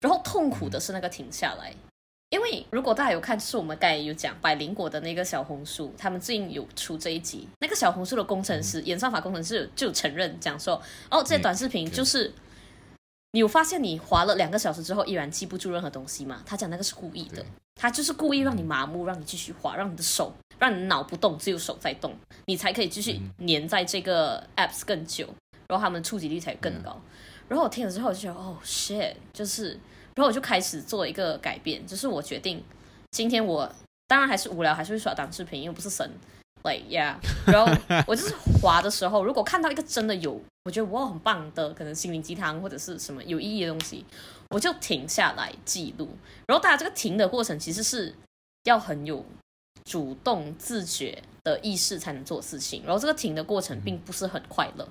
[0.00, 1.72] 然后痛苦的是那个停下来。
[2.32, 10.80] 嗯因为如果大家有看，就是我们刚才有讲百灵果的那个小红书，他们最近有出这一集，那个小红书的工程师、嗯、演算法工程师就承认讲说，
[11.10, 12.34] 哦，这些短视频就是，嗯、
[13.32, 16.42] 你有发现你滑了两个小时之后依然记不住任何东西吗？
[16.46, 22.16] 他讲那个是故意的，他就是故意让你麻木，让你继续滑，让你的手，让你脑不动，只有手在动，
[22.46, 25.28] 你才可以继续粘在这个 apps 更久，
[25.68, 26.92] 然后他们触及率才更高。
[26.94, 27.10] 嗯、
[27.48, 29.78] 然后我听了之后我就觉得，哦，shit，就是。
[30.14, 32.62] 然后我就开始做一个改变，就是我决定
[33.12, 33.70] 今天我
[34.06, 36.06] 当然还是无聊，还是会刷短视频，因为不是神
[36.64, 37.14] ，like yeah。
[37.50, 37.72] 然后
[38.06, 44.04] 我就是滑的时候，如果看到一个真的有我觉得哇很棒的，可能心灵鸡汤或者是什么有意义的东西，
[44.50, 46.08] 我就停下来记录。
[46.46, 48.14] 然后大家这个停的过程其实是
[48.64, 49.24] 要很有
[49.84, 52.82] 主动自觉的意识才能做事情。
[52.84, 54.86] 然后这个停的过程并不是很快乐，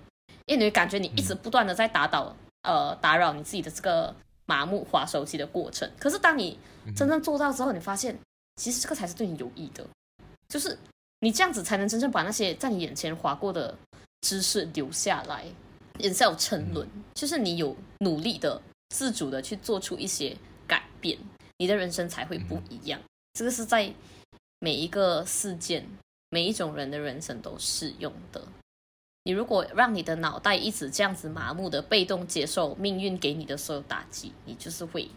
[0.47, 4.15] 因为你会感觉你一直不断的在打倒呃打扰你自己的这个。
[4.51, 6.59] 麻木划手机的过程，可是当你
[6.93, 8.13] 真正做到之后，你发现
[8.57, 9.87] 其实这个才是对你有益的，
[10.49, 10.77] 就是
[11.21, 13.73] 你这样子才能真正把那些在你眼前划过的
[14.19, 15.45] 知识留下来，
[15.99, 16.85] 也是有沉沦。
[17.13, 20.35] 就是你有努力的、自主的去做出一些
[20.67, 21.17] 改变，
[21.57, 22.99] 你的人生才会不一样。
[23.31, 23.89] 这个是在
[24.59, 25.87] 每一个事件、
[26.29, 28.45] 每一种人的人生都适用的。
[29.23, 35.07] 你如果让你的脑袋一直这样子麻木的被动接受命运给你的所有打击，你就是会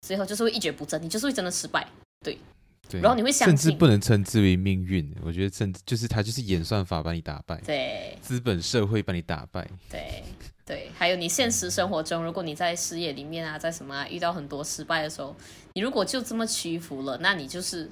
[0.00, 1.86] 最后就是会一蹶不振，你就是会真的失败。
[2.24, 2.38] 对，
[2.88, 5.14] 对，然后你会相信，甚至不能称之为命运。
[5.22, 10.24] 我觉得甚至就是他就是演算法把你打败，对，资本社会把你打败，对
[10.64, 10.90] 对。
[10.96, 15.36] 还有你现实生活中，如果你在事业里面啊，在什么啊，遇到很多失败的时候，
[15.74, 17.90] 你如果就这么屈服了，那你就是。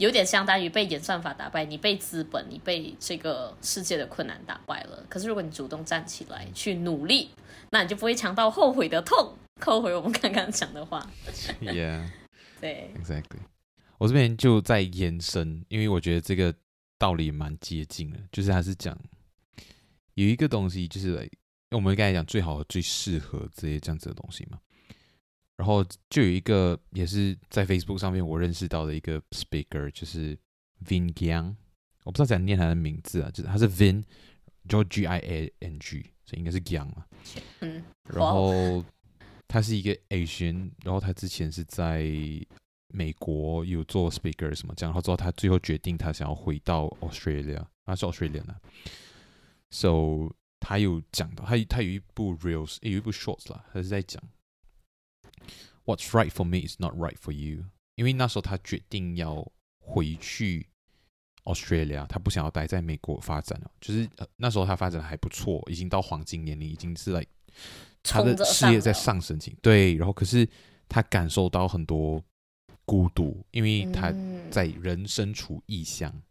[0.00, 5.04] 有点相当于被演算法打败，你被资本，你被这个世界的困难打败了。
[5.10, 7.28] 可是如果你主动站起来去努力，
[7.68, 9.36] 那你就不会尝到后悔的痛。
[9.60, 11.06] 后悔我们刚刚讲的话。
[11.60, 12.08] Yeah，
[12.62, 13.40] 对，Exactly。
[13.98, 16.54] 我这边就在延伸，因为我觉得这个
[16.98, 18.98] 道理蛮接近的，就是还是讲
[20.14, 21.28] 有一个东西，就是来，
[21.72, 24.58] 我们刚才讲最好、最适合这些这样子的东西嘛。
[25.60, 30.34] 然后就有一个也是在 Facebook 上面我认识到的一个 speaker，就是
[30.86, 31.54] Vin Giang，
[32.04, 34.02] 我不知道怎样念他的名字啊，就是他是 Vin，
[34.66, 37.04] 就 G I A N G，所以应该是 Giang 嘛。
[37.60, 37.84] 嗯。
[38.04, 38.82] 然后
[39.46, 42.10] 他是一个 Asian，然后他之前是在
[42.94, 48.58] 美国有做 speaker 什么这样，然后之后他最后决定他想要回到 Australia，他是 Australian 啊。
[49.70, 54.22] So 他有讲到，他他有一部 reels，有一部 shorts 啦，他是在讲。
[55.90, 57.64] What's right for me is not right for you。
[57.96, 59.44] 因为那时候他决定要
[59.80, 60.68] 回去
[61.42, 63.70] Australia，他不想要待在美国发展了。
[63.80, 67.30] 就是那时候他发展的还不错，已经到黄金年龄，已经是来、like,
[68.04, 69.56] 他的事业在上升期。
[69.60, 70.48] 对，然后可是
[70.88, 72.22] 他感受到很多
[72.84, 74.14] 孤独，因为他
[74.48, 76.08] 在人身处异乡。
[76.14, 76.22] 嗯、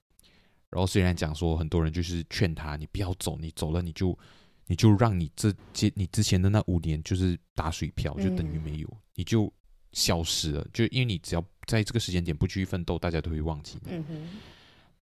[0.70, 4.18] 然后虽然讲说很多人就是劝他，你不要走，你走了你就。
[4.72, 9.52] 你就让你这接你之前的那五年就是打水漂，就等于没有，嗯、你就
[9.92, 10.66] 消失了。
[10.74, 13.92] 就因为你只要在这个时间点不继续奋斗，大家都会忘记你。
[13.92, 14.28] 嗯、哼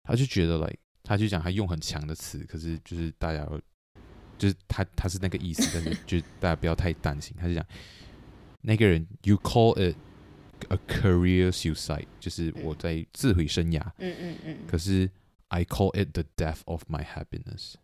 [0.02, 3.48] 他就觉得，like，他就讲他用很强的词，可是就是大家
[4.40, 7.38] 就是他他是那个意思，但是就大家不要太担心。
[7.40, 7.64] 他就讲
[8.62, 9.96] 那个人，you call it
[10.70, 13.80] a career suicide，就是我在自毁生涯。
[14.00, 14.58] 嗯嗯嗯。
[14.68, 15.08] 可是
[15.50, 17.76] I call it the death of my happiness。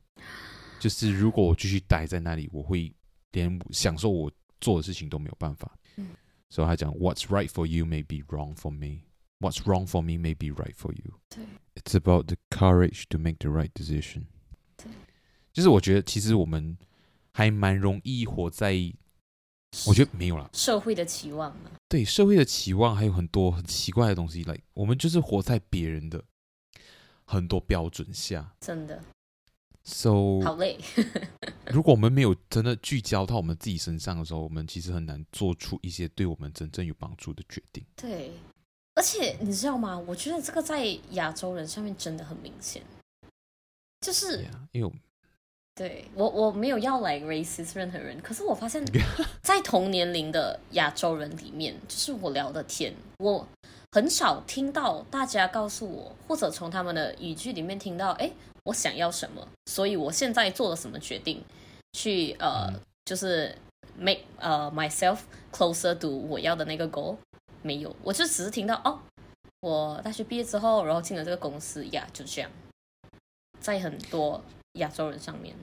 [0.80, 2.92] 就是如果我继续待在那里，我会
[3.34, 5.78] 连享受我做的事情都没有办法。
[5.98, 6.08] 嗯，
[6.54, 9.06] 所以他讲，What's right for you may be wrong for me。
[9.40, 11.20] what's wrong for me may be right for you。
[11.28, 11.44] 对
[11.74, 14.26] ，It's about the courage to make the right decision。
[14.78, 14.92] 对，
[15.52, 16.78] 就是我觉得其实我们
[17.34, 18.94] 还蛮容易活在，
[19.88, 21.72] 我觉得没有啦，社会的期望嘛。
[21.90, 26.24] 对，社会的期望还有很多很奇怪的东西来，like, 我们就是活在别人的
[27.26, 29.04] 很多标准下，真的。
[29.86, 30.78] So 好累。
[31.68, 37.86] 如果我们没有真的聚焦到我们自己身上的时候，我们其实很难做出一些对我们真正有帮助的决定。
[37.96, 38.32] 对，
[38.96, 39.98] 而且你知道吗？
[40.08, 42.82] 我觉得这个在亚洲人上面真的很明显，
[44.00, 44.94] 就是、yeah, 因为我
[45.76, 48.82] 对我我没有要来 racist 任何人，可是我发现，
[49.44, 53.46] 在同年龄的亚洲人里面，就是我聊的天，我
[53.92, 58.32] 很少听到大家告诉我，或者从他们的语句里面听到，哎。
[58.64, 61.44] 我想要什么，所以我现在做了什么决定，
[61.94, 63.56] 去呃，嗯、就是
[63.98, 65.20] make 呃 myself
[65.52, 67.18] closer to 我要的那个 goal。
[67.62, 69.00] 没有，我就只是听到哦，
[69.62, 72.52] 我大学毕业之后，然后进了这个公司呀，就这样。
[73.62, 74.44] 在很多
[74.74, 75.56] 亚洲人上面，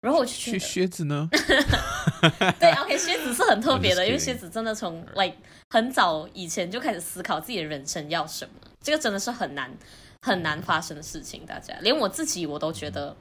[0.00, 1.28] 然后我就觉得靴子呢？
[2.60, 5.36] 对，OK，靴子是很特别的，因为靴子真的从 like
[5.70, 9.76] 很早以前就开始思考自己的人生要什么，这个真的是很难。
[10.24, 13.14] 很难发生的事情，大家连我自己我都觉得，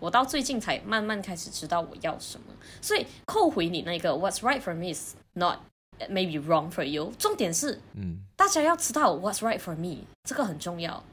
[0.00, 2.46] 我到最近才慢慢开始知道我要什么。
[2.80, 5.58] 所以扣回你那个 "What's right for me is not
[6.08, 11.04] maybe wrong for you"，重点是，嗯，大家要知道 "What's right for me"，这个很重要。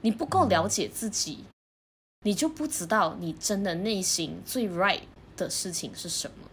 [0.00, 1.44] 你不够了解自己，
[2.24, 5.02] 你就不知道你真的内心最 right
[5.36, 6.48] 的事情是什么。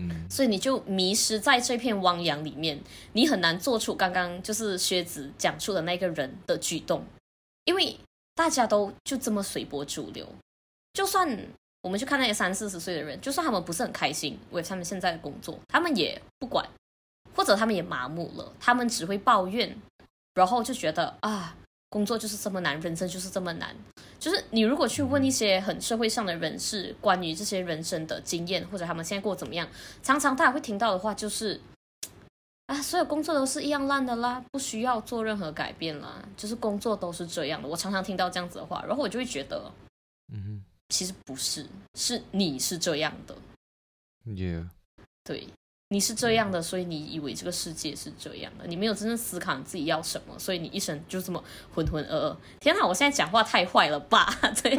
[0.00, 2.82] 嗯，所以你就迷失在这片汪洋里面，
[3.12, 7.04] 你很难做出刚刚就是靴子讲述的那个人的举动。
[7.66, 7.98] 因为
[8.34, 10.26] 大家都就这么随波逐流，
[10.94, 11.28] 就算
[11.82, 16.66] 我们去看那些三四十岁的人，就算他们不是很开心为他们现在的工作，他们也不管，
[17.34, 19.76] 或者他们也麻木了，他们只会抱怨，
[20.34, 21.56] 然后就觉得啊，
[21.90, 23.76] 工作就是这么难，人生就是这么难。
[24.18, 29.68] 就是你如果去问一些很社会上的人士关于这些人生的经验，或者他们现在过怎么样，
[30.02, 31.60] 常常大家会听到的话就是。
[32.66, 37.68] 啊，所有工作都是一样烂的啦，不需要做任何改变啦，就是工作都是这样的。
[37.68, 39.70] 我常常听到这样子的话，然后我就会觉得，
[40.32, 41.64] 嗯哼，其实不是，
[41.94, 43.36] 是你是这样的
[44.26, 44.66] ，Yeah，
[45.22, 45.46] 对，
[45.90, 51.40] 你是这样的，所以你以为这个世界是这样的，你没有真正思考你自己要什么，所以你一生就这么
[51.72, 52.36] 浑浑噩噩。
[52.58, 54.26] 天哪，我现在讲话太坏了吧？
[54.60, 54.74] 对，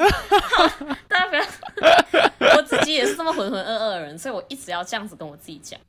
[1.08, 1.46] 大家不要，
[2.58, 5.80] 我自己也是这么浑浑噩噩的人，所以我一直要这样子跟我自己讲。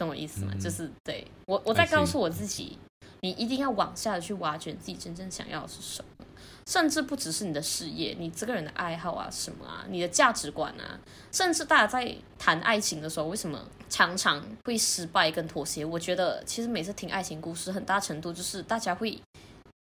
[0.00, 0.52] 懂我意思吗？
[0.54, 2.78] 嗯、就是对我，我在告诉我自己，
[3.20, 6.24] 你一定要往下的去挖掘自己真正想要的是什么，
[6.66, 10.98] 甚至不只是你的事业，你这个人的爱好啊，什么啊，你的价值观啊，
[11.30, 15.84] 甚至大家在谈爱情的时候，为什么常常会失败跟妥协？
[15.84, 19.20] 我觉得其实每次听爱情故事，很大程度就是大家会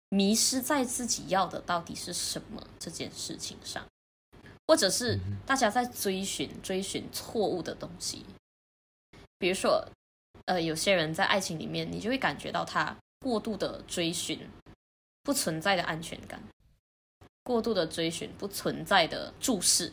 [0.09, 3.85] 迷失在自己要的到底是什么这件事情上，
[4.67, 8.25] 或者是大家在追寻追寻错误的东西，
[9.39, 9.87] 比如说。
[10.47, 14.39] 呃，有些人在爱情里面，你就会感觉到他过度的追寻
[15.23, 16.41] 不存在的安全感，
[17.43, 19.93] 过度的追寻不存在的注视，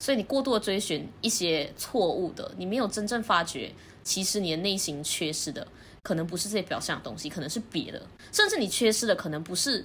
[0.00, 3.70] 所以你过度的追寻一些错误的，你没有真正发觉，
[4.02, 5.66] 其实你的内心缺失的，
[6.02, 9.84] 可能不是这些表象的东西，可能是别的，甚至你缺失的可能不是，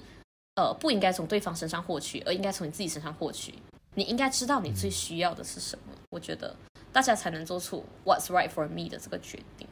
[0.54, 3.54] 呃，不应该从对方身上获取，而应该从你自己身上获取。
[3.94, 6.56] 你应该知道你最需要的是什么，我觉得
[6.92, 9.68] 大家才能做出 What's right for me 的这个决定。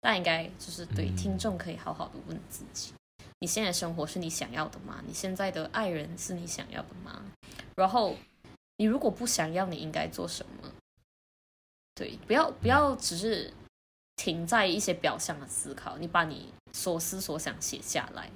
[0.00, 2.92] 那应该就是对听众可以好好的问自己：
[3.40, 5.02] 你现在生活是你想要的吗？
[5.06, 7.24] 你现在的爱人是你想要的吗？
[7.74, 8.16] 然后
[8.76, 10.70] 你如果不想要，你应该做什么？
[11.94, 13.52] 对，不要不要只是
[14.16, 18.30] 停在一些表象的思考，你把你所思所想写下来，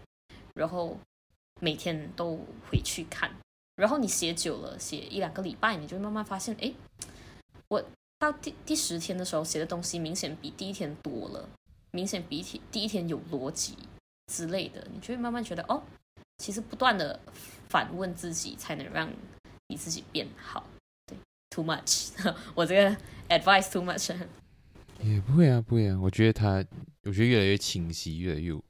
[0.54, 0.96] 然后
[1.60, 2.38] 每天都
[2.70, 3.30] 回去看，
[3.76, 6.72] 然后你写久了，写一两个礼拜，你就会慢慢发现，哎，
[7.68, 7.84] 我
[8.20, 11.48] 到第第十天的时候写的东西明显比第一天多了。
[11.92, 13.74] 明显比起第一天有逻辑
[14.32, 15.82] 之类的，你就会慢慢觉得哦，
[16.38, 17.18] 其实不断的
[17.68, 19.10] 反问自己，才能让
[19.68, 20.62] 你自己变好。
[21.06, 21.18] 对
[21.48, 22.10] ，too much，
[22.54, 22.96] 我这个
[23.28, 24.14] advice too much。
[25.02, 26.64] 也不会啊，不会啊，我觉得他，
[27.04, 28.62] 我觉得越来越清晰，越来越有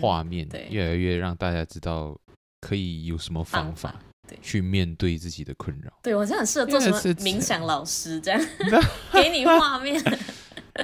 [0.00, 2.16] 画面，嗯、对，越来越让大家知道
[2.60, 4.00] 可以有什么方法，
[4.34, 5.92] 对，去面对自己的困扰。
[6.02, 8.40] 对，我真的很适合做什么冥想老师这样，
[9.12, 10.02] 给你画面。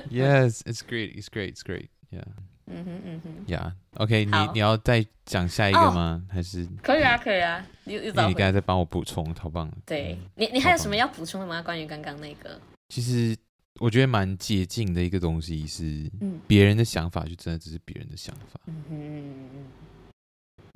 [0.09, 1.17] Yes, it's great.
[1.17, 1.53] It's great.
[1.55, 1.89] It's great.
[2.13, 2.23] Yeah.
[2.67, 3.45] 嗯哼嗯哼。
[3.49, 3.73] Yeah.
[3.95, 6.23] OK，你你要再讲下一个吗？
[6.31, 7.67] 还是可以啊，可以啊。
[7.83, 9.69] 你你刚才在帮我补充，好棒。
[9.85, 11.61] 对你，你还有什么要补充的吗？
[11.61, 12.61] 关于刚刚那个？
[12.89, 13.37] 其实
[13.81, 18.61] 我觉得蛮接近的一个东西是，嗯，别人的想法就真的只是别人的想法。
[18.67, 19.45] 嗯嗯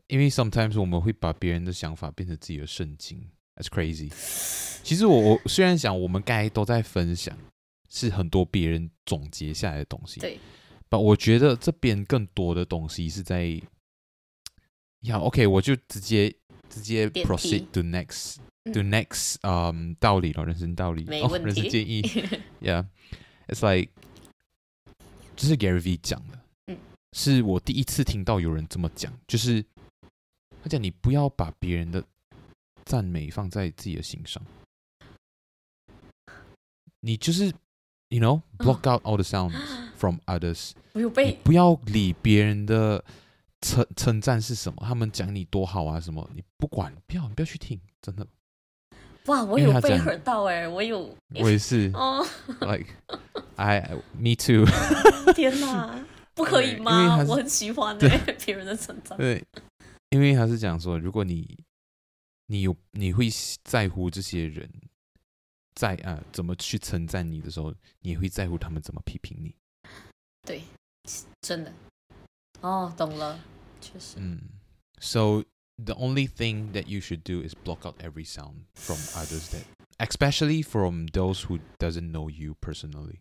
[0.09, 3.27] 因为 sometimes 我们会把别人的想法变成自己的圣经
[3.57, 4.11] ，That's crazy。
[4.85, 7.35] 其实我我虽然想我们刚才都在分享，
[7.89, 10.39] 是很多别人总结下来的东西，对，
[10.91, 13.47] 但我觉得这边更多的东西是在，
[15.01, 16.35] 呀，OK，我就直接
[16.69, 22.03] 直接 proceed to next to next，嗯，道理了，人生道理，哦，人生建议，
[22.61, 23.91] Yeah，it's like，
[25.35, 26.77] 这是 Gary V 讲的，嗯，
[27.13, 29.65] 是我第一次听到有人这么讲，就是。
[30.65, 32.03] 他讲：“你不要把别人的
[32.87, 34.43] 赞美放在自己的心上，
[37.01, 37.53] 你就是
[38.09, 39.53] ，you know，block out all the sounds
[39.95, 40.71] from others。
[40.95, 43.05] 你不要理别人的
[43.61, 48.27] 称称赞是什么，他们讲你多好啊什么，你不管，不要，你不要去听，真的。
[49.27, 51.91] 哇，我有被到哎，我有， 我也是。
[51.95, 52.27] 哦
[52.61, 52.87] ，like
[53.57, 53.83] I
[54.19, 54.65] me too。
[55.37, 55.95] 天哪，
[56.33, 57.23] 不可以吗？
[57.29, 59.19] 我很喜欢哎，别人的称赞。
[59.19, 59.45] 对。”
[60.14, 61.64] 因为他是讲说，如果你
[62.48, 63.30] 你有你会
[63.64, 64.70] 在乎这些人
[65.76, 69.56] 在啊怎么去称赞你的时候，你也会在乎他们怎么批评你。
[70.42, 70.64] 对，
[71.42, 71.74] 真的。
[72.62, 73.40] 哦，懂了，
[73.80, 74.18] 确实。
[74.18, 74.42] 嗯，
[75.00, 75.44] So
[75.78, 79.64] the only thing that you should do is block out every sound from others that,
[79.98, 83.20] especially from those who doesn't know you personally.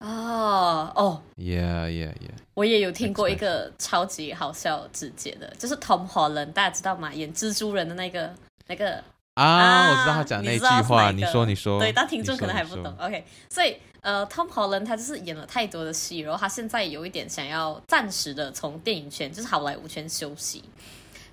[0.00, 7.12] 哦哦，Yeah Yeah Yeah，我也有听过一个超级好笑直接的，就是 Tom Holland，大家知道吗？
[7.12, 8.32] 演蜘蛛人的那个
[8.68, 9.02] 那个
[9.34, 12.94] 啊，啊，我知道他讲那句话，你说你说，对，但听众可能还不懂。
[13.00, 20.62] OK，所以呃，Tom Holland 他就是演了太多的戏，然后他现在有一点想要暂时的从电影圈，就是好莱坞圈休息，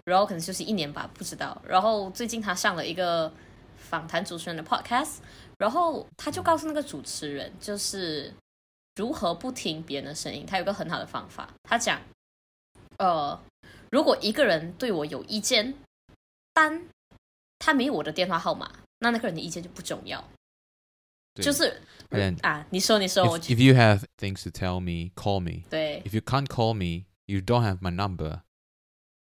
[0.05, 1.61] 然后可能休息一年吧，不知道。
[1.67, 3.31] 然后最近他上了一个
[3.77, 5.17] 访谈主持人的 Podcast，
[5.59, 8.33] 然后他就告诉那个主持人，就是。
[8.95, 10.45] 如何不听别人的声音？
[10.45, 11.53] 他有个很好的方法。
[11.63, 12.01] 他讲，
[12.97, 13.39] 呃，
[13.91, 15.73] 如果一个人对我有意见，
[16.53, 16.87] 但
[17.59, 20.23] 他没有我的电话号码，那那个人的意见就不重要。
[21.35, 21.81] 就是
[22.41, 25.67] 啊，你说你说，我 If you have things to tell me, call me.
[25.69, 26.01] 对。
[26.05, 28.43] If you can't call me, you don't have my number.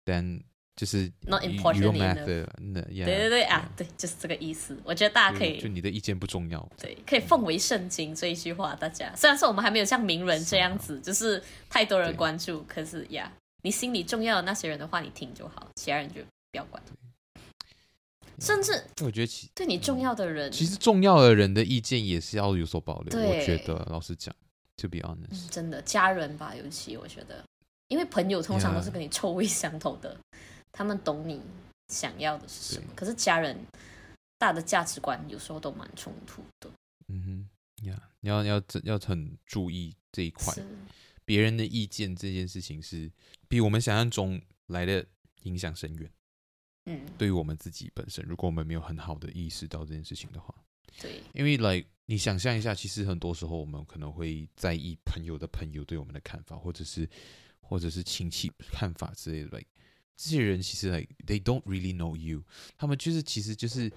[0.05, 0.45] Then
[0.77, 2.25] 就是 not important。
[2.25, 2.47] 对
[3.05, 4.79] 对对啊，对，就是这个意思。
[4.85, 6.69] 我觉得大家可以，就你的意见不重要。
[6.79, 16.21] 对，可以奉为圣经这一句话，大家虽然说我们还没有像名人这样子，就是太多人关注，可是呀，你心里重要的那些人的话，你听就好，其他人就
[16.51, 16.83] 不要管。
[18.39, 23.19] 甚至我觉得其对你重要的人，其实重要的人的意见也是要有所保留。
[23.19, 24.35] 我觉得，老实讲
[24.77, 27.43] ，to be honest，真的家人吧，尤其我觉得，
[27.89, 30.15] 因为朋友通常都是跟你臭味相投的。
[30.77, 31.41] 他们懂你
[31.89, 33.59] 想要的是什么，可是家人
[34.37, 36.71] 大的价值观有时候都蛮冲突的。
[37.09, 37.49] 嗯
[37.81, 40.55] 哼，呀、yeah，你要要要很注意这一块，
[41.25, 43.11] 别人的意见这件事情是
[43.49, 45.07] 比我们想象中来的
[45.45, 46.13] 影响深远。
[46.85, 50.55] 嗯，对于我们自己本身，如果我们没有很好的意识到这件事情的话，
[51.01, 57.09] 对，因为来、like, 你想象一下，其实很多时候我们可能会在意朋友的朋友对我们的看法，或者是
[57.61, 59.69] 或者是亲戚看法之类的，like,
[60.17, 62.43] 这些人其实 like they don't really know you，
[62.77, 63.93] 他们就是其实就是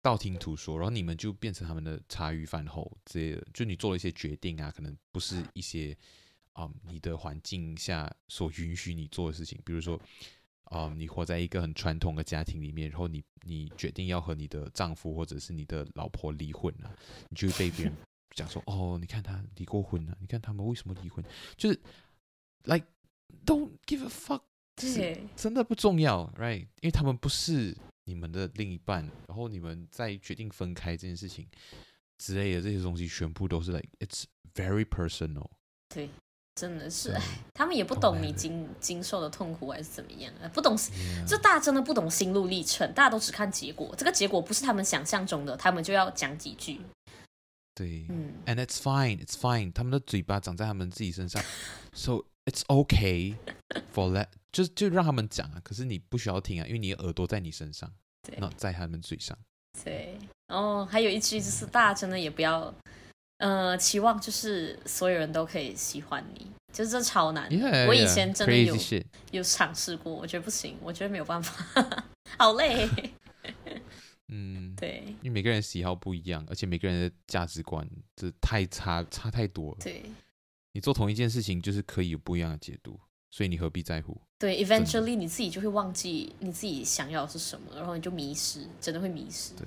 [0.00, 3.46] 道听途说，然后你们就变成他们的茶余饭后之类的。
[3.52, 5.96] 就你做了一些决定啊，可能不是一些
[6.54, 9.60] 啊、你的环境下所允许你做的事情。
[9.64, 10.00] 比如说
[10.64, 16.96] 啊、你活在一个很传统的家庭里面，然后你你决定要和你的丈夫或者是你的老婆离婚了、啊，
[17.28, 17.94] 你就会被别人
[18.34, 21.22] 讲说哦，你看他离过婚了、啊，你看他们为什么离婚？
[21.58, 21.78] 就是
[22.64, 22.86] like
[23.44, 24.42] don't give a fuck。
[24.78, 26.60] 是真的不重要，right？
[26.80, 31.46] 因为他们不是你们的另一半，然后你们在决定分开这件事情
[32.18, 35.48] 之类的这些东西，全部都是 like it's very personal。
[35.88, 36.08] 对，
[36.54, 37.22] 真的是，哎，
[37.54, 40.76] 他们也不懂你经经受的痛苦还是怎么样，不懂.
[41.26, 46.80] 就大家真的不懂心路历程，大家都只看结果，这个结果不是他们想象中的，他们就要讲几句。
[47.74, 51.42] 对，嗯，and it's fine，it's fine，他们的嘴巴长在他们自己身上
[51.92, 53.34] ，so it's okay
[53.94, 54.28] for that。
[54.52, 57.90] 就就让他们讲啊，可是你不需要听啊，因为你的耳朵在你身上，
[58.36, 59.36] 那在他们嘴上。
[59.82, 60.18] 对，
[60.48, 62.74] 哦，还有一句就是，大家真的也不要，
[63.38, 67.48] 呃，期望就是所有人都可以喜欢你，就是这超难。
[67.50, 68.76] Yeah, 我以前真的有
[69.30, 72.04] 有尝试过，我觉得不行，我觉得没有办法，
[72.36, 72.86] 好累。
[74.82, 79.78] 嗯，对，因为每个人喜好不一样，而且每个人的价值观这太差，差太多了。
[79.80, 80.02] 对，
[80.72, 83.00] 你做同一件事情，就是可以有不一样的解读。
[83.30, 84.20] 所以你何必在乎？
[84.38, 89.54] 对，eventually 你自己就会忘记你自己想要的是什么，然后你就迷失，真的会迷失。
[89.54, 89.66] 对，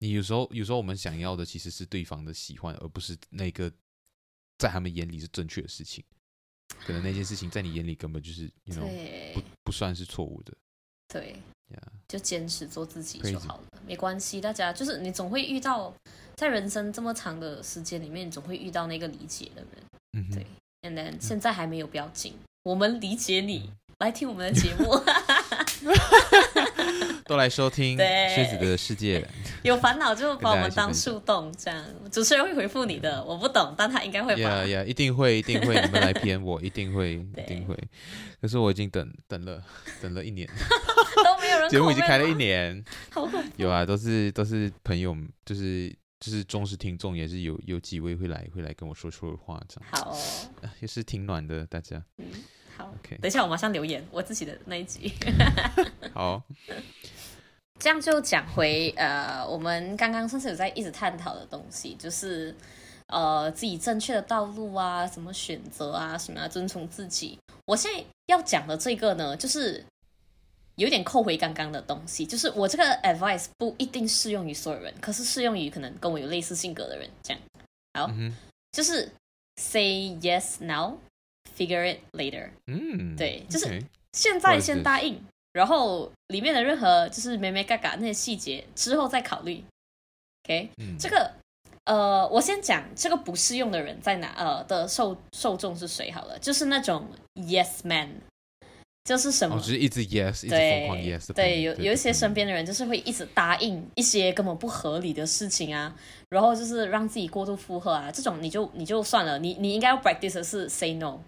[0.00, 3.72] 你有时候有时候我们想要的其实是对方的喜欢，而不是那个
[4.58, 6.04] 在他们眼里是正确的事情。
[6.80, 10.54] 可能那件事情在你眼里根本就是，you know, 不不算是错误的。
[11.14, 11.36] 对
[11.72, 11.78] ，Yeah.
[12.08, 14.40] 就坚持做自己就好了.没关系。
[14.40, 15.94] 大家就是你总会遇到，
[16.34, 19.70] 在人生这么长的时间里面，你总会遇到那个理解的人。
[20.18, 20.46] 嗯哼，对。
[20.82, 22.34] And then 现在还没有不要紧，
[22.64, 24.92] 我们理解你，来听我们的节目。
[27.24, 29.26] 都来收听狮子的世界，
[29.64, 33.24] 有烦恼就把我们当树洞，这样主持人会回复你的。
[33.24, 34.38] 我不懂，但他应该会。
[34.38, 37.74] 呀呀，一定会，一定会，你们来编我，一定会， 一定会。
[38.42, 39.62] 可是我已经等等了，
[40.02, 40.46] 等了一年，
[41.24, 41.68] 都没有人。
[41.72, 42.84] 节目已经开了一年，
[43.56, 45.88] 有啊，都是都是朋友，就是
[46.20, 49.90] 就是忠实听众，也是有有几位会来会来跟我说说话，这样。
[49.90, 50.14] 好，
[50.80, 52.04] 也是挺暖的，大家。
[52.18, 52.26] 嗯，
[52.76, 53.16] 好，OK。
[53.16, 55.10] 等一下，我马上留言我自己的那一集。
[56.12, 56.42] 好。
[57.80, 62.54] 这样就讲回呃，我们刚刚甚至有在一直探讨的东西，就是
[63.08, 67.38] 呃自己正确的道路啊，什么选择啊，什么要遵从自己。
[67.66, 69.84] 我现在要讲的这个呢，就是
[70.76, 77.10] 有点扣回刚刚的东西，就是我这个 advice 不一定适用于所有人，可是适用于可能跟我有类似性格的人。
[77.22, 77.42] 这样
[77.94, 78.34] 好，嗯、
[78.72, 79.10] 就是
[79.56, 80.96] say yes now,
[81.56, 82.48] figure it later。
[82.66, 85.22] 嗯，对，就是现在先答应。
[85.54, 89.64] 然后里面的任何就是咩咩嘎嘎那些细节之后再考虑
[90.44, 91.32] ，OK？、嗯、这个
[91.84, 94.34] 呃，我先讲这个不适用的人在哪？
[94.36, 96.10] 呃的受受众是谁？
[96.10, 98.16] 好了，就是那种 Yes Man，
[99.04, 99.54] 就是什么？
[99.54, 101.34] 哦、就是一直 Yes，对一直疯狂 Yes 对。
[101.34, 105.94] 对，有有一些身边的人就是会一直答应一些根本不合理的事情啊，
[106.30, 111.20] 然后就是让自己过度负荷啊，这种你就你就算了，你你应该要 practice 的是 Say No。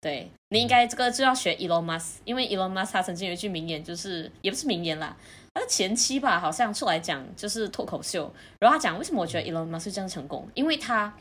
[0.00, 5.16] 对，你应该这个就要学 Elon Musk，因为 Elon Musk 他曾经有一句名言，就是也不是名言啦，
[5.54, 11.16] 他的前期吧，好像出来讲就是脱口秀，然后他讲为什么我觉得 Elon Musk 是这样成功，因为他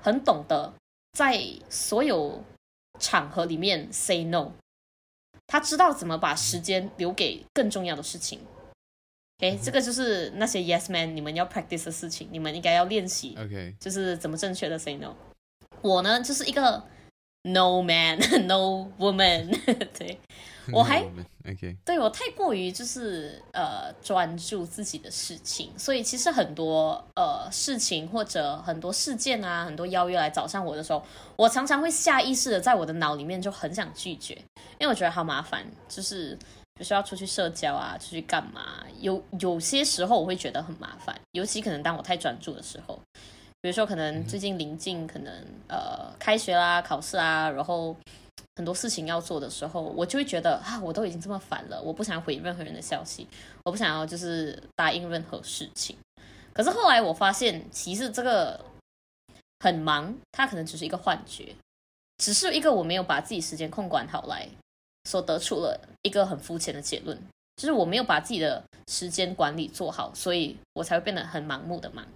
[0.00, 0.72] 很懂得
[1.14, 2.44] 在所有
[3.00, 4.52] 场合里面 say no，
[5.48, 8.38] 他知道怎么把时间留给更重要的事情。
[9.40, 13.36] OK，这个就是那些 Yes Man 你们要 practice 的事情，你们应该要练习。
[13.36, 15.12] OK，就是怎么正确的 say no。
[15.82, 16.84] 我呢，就是一个。
[17.46, 19.48] No man, no woman
[19.96, 20.18] 对。
[20.72, 21.00] 我还
[21.48, 31.00] OK，对我太过于就是呃专注自己的事情，所以其实很多呃事情或者很多事件啊，很多邀约来找上我的时候，
[31.36, 34.34] 我常常会下意识的在我的脑里面就很想拒绝，
[34.80, 36.34] 因为我觉得好麻烦，就是
[36.74, 43.00] 比如说要出去社交啊，出去干嘛，有有些时候我会觉得很麻烦，尤其可能当我太专注的时候。
[43.66, 47.96] 比如说，可能最近临近，可能呃开学啦、考试啊，然后
[48.54, 53.26] 很多事情要做的时候，我就会觉得啊，我都已经这么烦了，我不想回任何人的消息，
[53.64, 55.96] 我不想要就是答应任何事情。
[56.52, 58.64] 可是后来我发现，其实这个
[59.58, 61.52] 很忙，它可能只是一个幻觉，
[62.18, 64.48] 只是一个我没有把自己时间控管好来
[65.10, 67.20] 所得出了一个很肤浅的结论，
[67.56, 72.06] 就是我没有把自己的时间管理做好，所以我才会变得很盲目的忙。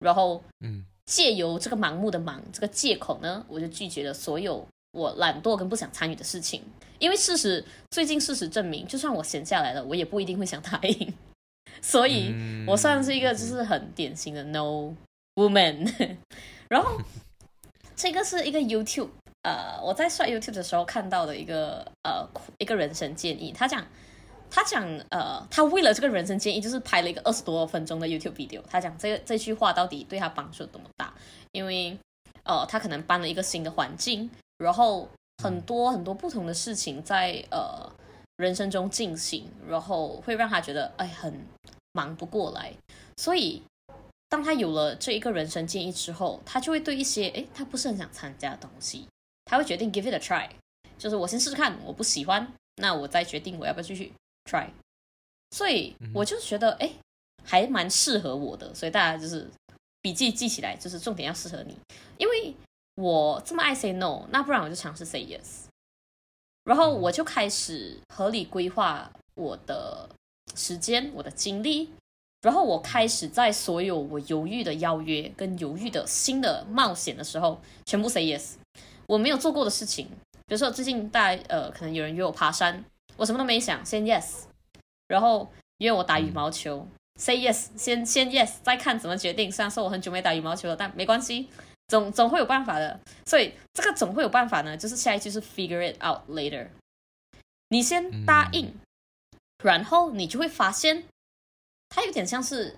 [0.00, 6.62] 然后，嗯，借由这个盲目的忙这个借口呢，我就拒绝了所有我懒惰跟不想参与的事情。
[6.98, 11.14] 因为事实，最近事实证明，就算我闲下来了，我也不一定会想答应。
[11.82, 12.34] 所以，
[12.66, 14.94] 我算是一个就是很典型的 No
[15.34, 16.16] Woman。
[16.68, 17.00] 然后，
[17.94, 19.10] 这个是一个 YouTube，
[19.42, 22.28] 呃，我在刷 YouTube 的时候看到的一个呃
[22.58, 23.86] 一个人生建议，他讲。
[24.50, 28.62] 他讲，呃，他为了这个人生建议，就是拍了一个二十多分钟的 YouTube video。
[28.68, 31.12] 他讲这个这句话到底对他帮助有多么大？
[31.52, 31.96] 因为，
[32.44, 35.08] 呃，他可能搬了一个新的环境，然后
[35.42, 37.90] 很多很多不同的事情在呃
[38.36, 41.44] 人生中进行，然后会让他觉得哎很
[41.92, 42.72] 忙不过来。
[43.16, 43.62] 所以，
[44.28, 49.06] 当他有了这一个人生建议之后，他就会对一些哎他不是很想参加的东西，
[49.44, 50.48] 他会决定 give it a try，
[50.98, 52.46] 就是我先试试看，我不喜欢，
[52.76, 54.12] 那我再决定我要不要继续。
[54.48, 54.66] try，
[55.50, 56.90] 所以我就觉得哎，
[57.44, 59.50] 还蛮适合我的，所以大家就是
[60.00, 61.76] 笔记记起来，就是重点要适合你，
[62.16, 62.54] 因为
[62.94, 65.66] 我这么爱 say no，那不然我就尝试 say yes，
[66.64, 70.08] 然后我就开始合理规划我的
[70.54, 71.90] 时间、我的精力，
[72.40, 78.54] 然后我开始在所有我犹豫的邀约跟犹豫的新的冒险的时候，全部 say yes。
[79.06, 80.06] 我没有做过的事情，
[80.46, 82.84] 比如说最近大家呃，可能有人约我爬山。
[83.18, 84.44] 我什么都没想，先 yes，
[85.08, 89.50] 然后约我打羽毛球，嗯，say yes，先先 yes，再看怎么决定。
[89.50, 91.48] 虽然说我很久没打羽毛球了，但没关系，
[91.88, 93.00] 总总会有办法的。
[93.26, 96.68] 所以这个总会有办法呢，就是下一句是 figure it out later。
[97.70, 98.80] 你先答应，嗯，
[99.64, 101.04] 然后你就会发现，
[101.88, 102.76] 它有点像是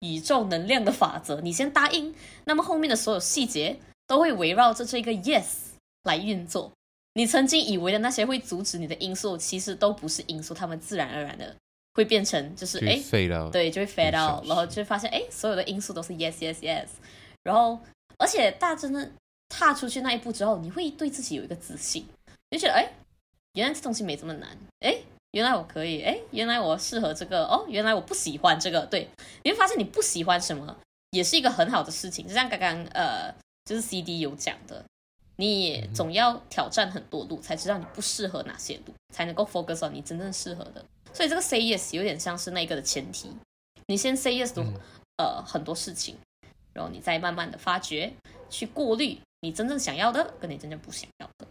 [0.00, 2.14] 宇宙能量的法则，你先答应，
[2.44, 5.44] 那么后面的所有细节都会围绕着这个 yes
[6.04, 6.72] 来运作。
[7.16, 11.56] 你曾经以为的那些会阻止你的因素，其实都不是因素，他们自然而然的
[11.94, 13.00] 会变成就是哎，
[13.50, 16.88] 对，就会 fade out，然后就会发现哎，所有的因素都是 yes yes yes，
[17.42, 17.80] 然后
[18.18, 19.10] 而且大真的
[19.48, 22.06] 踏出去那一步之后，你会对自己有一个自信，
[22.50, 22.92] 你觉得哎，
[23.54, 24.96] 原来这东西没这么难，哎。
[25.32, 29.06] 原来我可以，哎，原来我适合这个，哦，原来我不喜欢这个，对，
[29.42, 30.74] 你会发现你不喜欢什么，
[31.10, 32.26] 也是一个很好的事情。
[32.26, 33.30] 就像刚刚呃，
[33.66, 34.82] 就是 CD 有讲的，
[35.36, 40.84] 你也总要挑战很多路，才知道你不适合哪些路，才能够 focus on 你真正适合的。
[41.12, 43.30] 所以这个 say yes 有点像是那个的前提，
[43.86, 44.52] 你先 say yes
[45.18, 46.16] 呃很多事情，
[46.72, 48.12] 然后你再慢慢的发掘，
[48.50, 51.46] 去过滤你真正想要的跟你真正不想要的。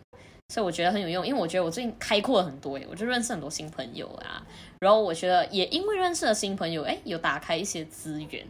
[0.49, 4.45] 所以我觉得很有用，因为我觉得我最近开阔了很多诶，我就认识很多新朋友啊，
[4.79, 8.45] 然后我觉得也因为认识了新朋友，哎，有打开一些资源，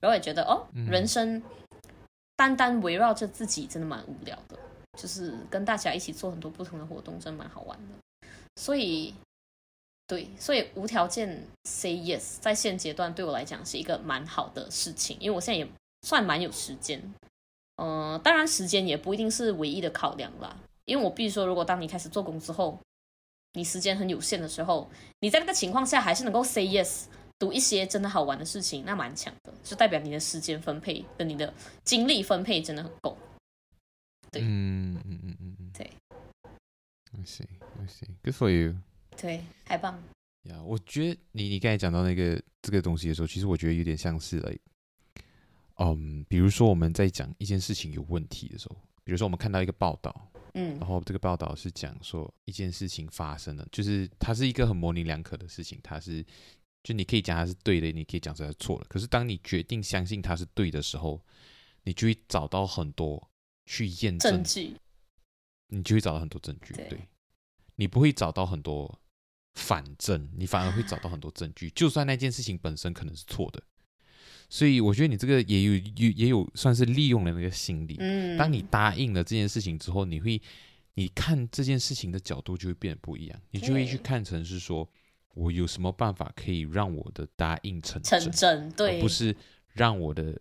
[0.00, 1.42] 然后也觉得哦，人生
[2.42, 4.58] 单单围绕着自己真的蛮无聊的，
[4.98, 8.26] 就是跟大家一起做很多不同的活动，真蛮好玩的。
[8.56, 9.14] 所以，
[10.08, 15.68] 对，所以无条件 say yes，在现阶段对我来讲是一个蛮好的事情，因为我现在也
[16.02, 16.98] 算蛮有时间，
[17.76, 20.56] 嗯、呃，当然时间也不一定是唯一的考量啦。
[20.84, 22.76] 因为我必须说，如果当你开始做工之后，
[23.52, 24.90] 你时间很有限的时候，
[25.20, 27.04] 你在那个情况下还是能够 say yes，
[27.42, 33.18] 读一些真的好玩的事情，那蛮强的，就代表你的时间分配跟你的精力分配真的很够。
[34.30, 35.90] 对，嗯嗯嗯嗯嗯，对。
[37.12, 37.48] I see,
[37.80, 38.06] I see.
[38.22, 38.78] Good for you.
[39.20, 40.00] 对，太棒。
[40.44, 44.56] 呀，yeah, 我觉得你你刚才讲到那个这个东西的时候，其实我觉得有点像是来，
[45.78, 50.28] 嗯，比如说我们在讲一件事情有问题的时候，比如说我们看到一个报道。
[50.54, 56.22] 嗯，然后这个报道是讲说一件事情发生了，就是它是一个很模棱两可的事情，它是
[56.82, 58.86] 就你可以讲它是对的，你可以讲它是错的。
[58.88, 61.20] 可是当你决定相信它是对的时候，
[61.84, 63.30] 你就会找到很多
[63.66, 64.76] 去验证，证据，
[65.68, 66.74] 你就会找到很多证据。
[66.74, 67.08] 对，对，
[67.76, 69.00] 你不会找到很多
[69.54, 73.62] 反证，你反而会找到很多证据，就算那件事情本身可能是错的。
[74.48, 77.96] 所以我觉得你这个也有有也有算是利用了那个心理。
[77.98, 80.40] 嗯，当你答应了这件事情之后，你会
[80.94, 84.86] 你看这件事情的角度就会变得不一样，你就会去看成是说，
[85.34, 89.34] 我有什么办法可以让我的答应成真，成真，对，而不是
[89.72, 90.38] 让我的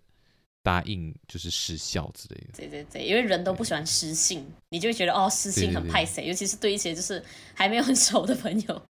[0.62, 2.48] 答应就是失效之类的。
[2.54, 7.24] 对对对，因为人都不喜欢失信，你就会觉得哦，失信很派谁，尤其是对一些就是
[7.54, 8.86] 还没有很熟的朋友，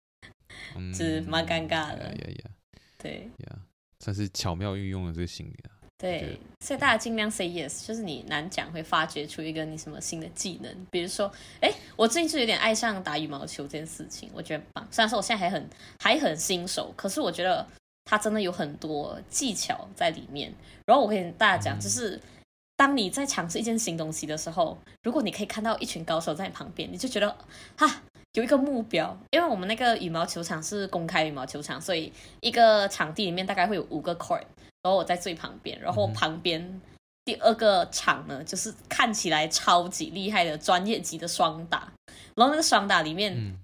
[0.76, 2.04] 嗯， 是蛮尴尬的。
[2.04, 2.52] 呀呀，
[2.98, 3.60] 对呀。
[4.02, 5.76] 算是巧妙运用了这个心理啊。
[6.02, 11.30] 对，所以大家尽量 say yes，就是你难讲会发掘出一个你什么新的技能，比如说，
[11.60, 14.88] 哎，我最近就有点爱上打羽毛球这件事情，我觉得棒。
[14.90, 15.70] 虽然说我现在还很
[16.00, 17.68] 还很新手，可是我觉得
[18.06, 20.54] 它真的有很多技巧在里面。
[20.86, 22.18] 然后我跟大家讲，嗯、就是
[22.78, 27.36] 当你在尝试一件新东西的时候，如果你可以看到一群高手在你旁边，你就觉得
[27.76, 28.02] 哈。
[28.34, 34.44] 有一个目标，因为我们那个羽毛球场是公开羽毛球场，所以一个场地里面大概会有五个 court，
[34.82, 36.82] 然后我在最旁边，然后旁边
[37.26, 41.92] 第二个场呢，就是看起来超级厉害的专业级的双打，
[42.36, 43.58] 然后那个双打里面，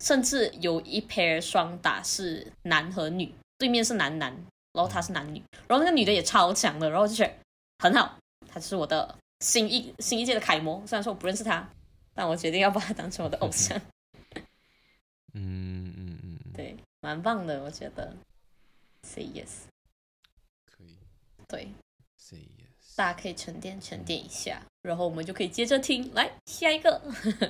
[0.00, 4.32] 甚至有一 pair 双打是男和女，对面是男男，
[4.72, 7.32] 然后他是男女，然后那个女的也超强的，然后我就觉得
[7.78, 8.16] 很好，
[8.48, 11.68] 他是我的新一新一届的楷模，虽然说我不认识他，
[12.14, 13.80] 但我决定要把他当成我的偶像。
[15.32, 18.14] 嗯嗯嗯，对，蛮棒的，我觉得。
[19.02, 19.68] Say yes。
[21.48, 21.68] 对
[22.16, 27.00] ，Say yes，大家可以沉淀沉淀一下，嗯、然后我们就可以接着听，来下一个。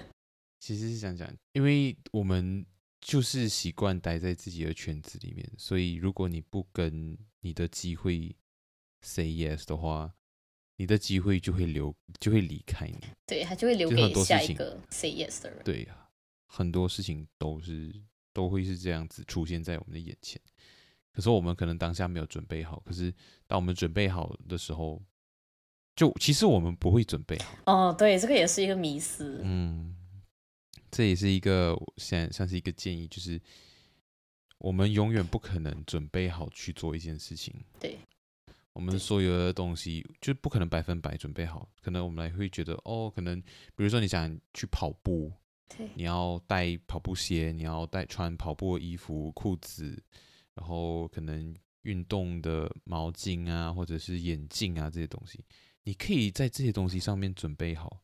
[0.61, 2.65] 其实是想讲，因为我们
[3.01, 8.35] 就是习惯待在自己的圈子里面，所以如果你不跟你的机会
[9.03, 10.15] say yes 的话，
[10.77, 12.99] 你的机会就会留，就会离开你。
[13.27, 15.63] 对，他就会留给下一个 say yes 的人。
[15.65, 16.03] 对呀、啊。
[16.49, 17.93] 很多事情都是
[18.33, 20.41] 都会是这样子出现在我们的眼前，
[21.17, 22.79] 可是我们可能当下没有准备好。
[22.85, 23.11] 可是
[23.47, 25.03] 当我们准备好的时候，
[25.95, 27.57] 就其实我们不会准备好。
[27.65, 29.41] 哦，对，这个也是一个迷思。
[29.43, 29.97] 嗯，
[30.91, 33.41] 这也是一个现在像是一个建议，就是
[34.59, 37.55] 我们永远不可能准备好去做一件事情。
[37.81, 37.97] 对，
[38.75, 41.67] 我们所有的东西就不可能百分百准备好。
[41.81, 43.41] 可能我们还会觉得，哦，可能
[43.75, 45.33] 比如说你想去跑步。
[45.69, 50.01] 对你要带跑步鞋，你要带穿跑步的衣服、裤子，
[50.57, 55.45] 然后可能运动的毛巾啊，或者是眼镜啊这些东西，
[55.85, 58.01] 你可以在这些东西上面准备好，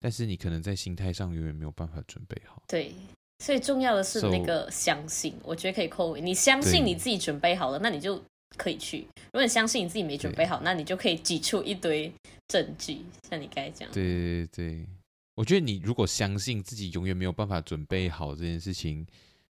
[0.00, 2.62] 但是你可能在心态上永远没有办法准备好。
[2.68, 2.94] 对，
[3.40, 6.16] 所以重要的是那个相信，So, 我觉得可以扣。
[6.16, 8.22] 你相信你自己准备好了，那你就
[8.56, 9.06] 可以去。
[9.26, 12.10] 如果你相信你自己没准备好，那你就可以挤出一堆
[12.48, 13.90] 证据，像你刚才讲。
[13.92, 14.86] 对对对，
[15.34, 19.04] 我觉得你如果相信自己永远没有办法准备好这件事情，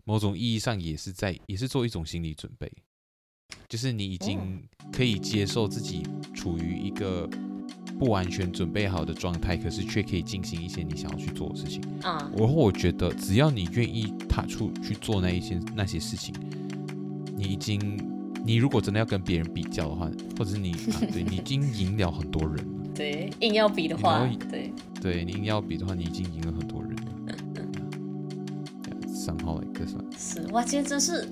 [0.03, 2.71] 某种意义上也是在也是做一种心理准备，
[3.67, 7.29] 就是你已经可以接受自己处于一个。
[7.99, 11.79] 不完全准备好的状态，可是却可以进行一些你想要去做的事情。
[12.01, 16.33] 啊、uh.，然后我觉得，只要你愿意踏出去做那一些那些事情，
[17.37, 17.79] 你已经，
[18.43, 22.89] 你如果真的要跟别人比较的话，或者是你，啊、对 你已经赢了很多人了。
[22.95, 26.82] 对，硬要比的话，对，对你硬要比的话，你已经赢了很多。
[29.22, 31.28] 三号来个算是哇，今天真是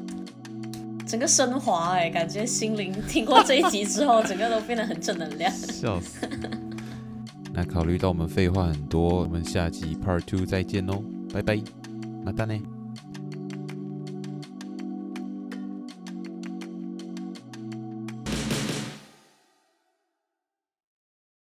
[1.07, 5.51] 整个升华哎，感觉心灵听过这一集之后，整个都变得很正能量。
[5.53, 6.27] 笑死。
[7.53, 11.03] 那考虑到我们废话很多，我们下集 Part Two 再见喽，
[11.33, 11.63] 拜拜，
[12.25, 12.61] またね。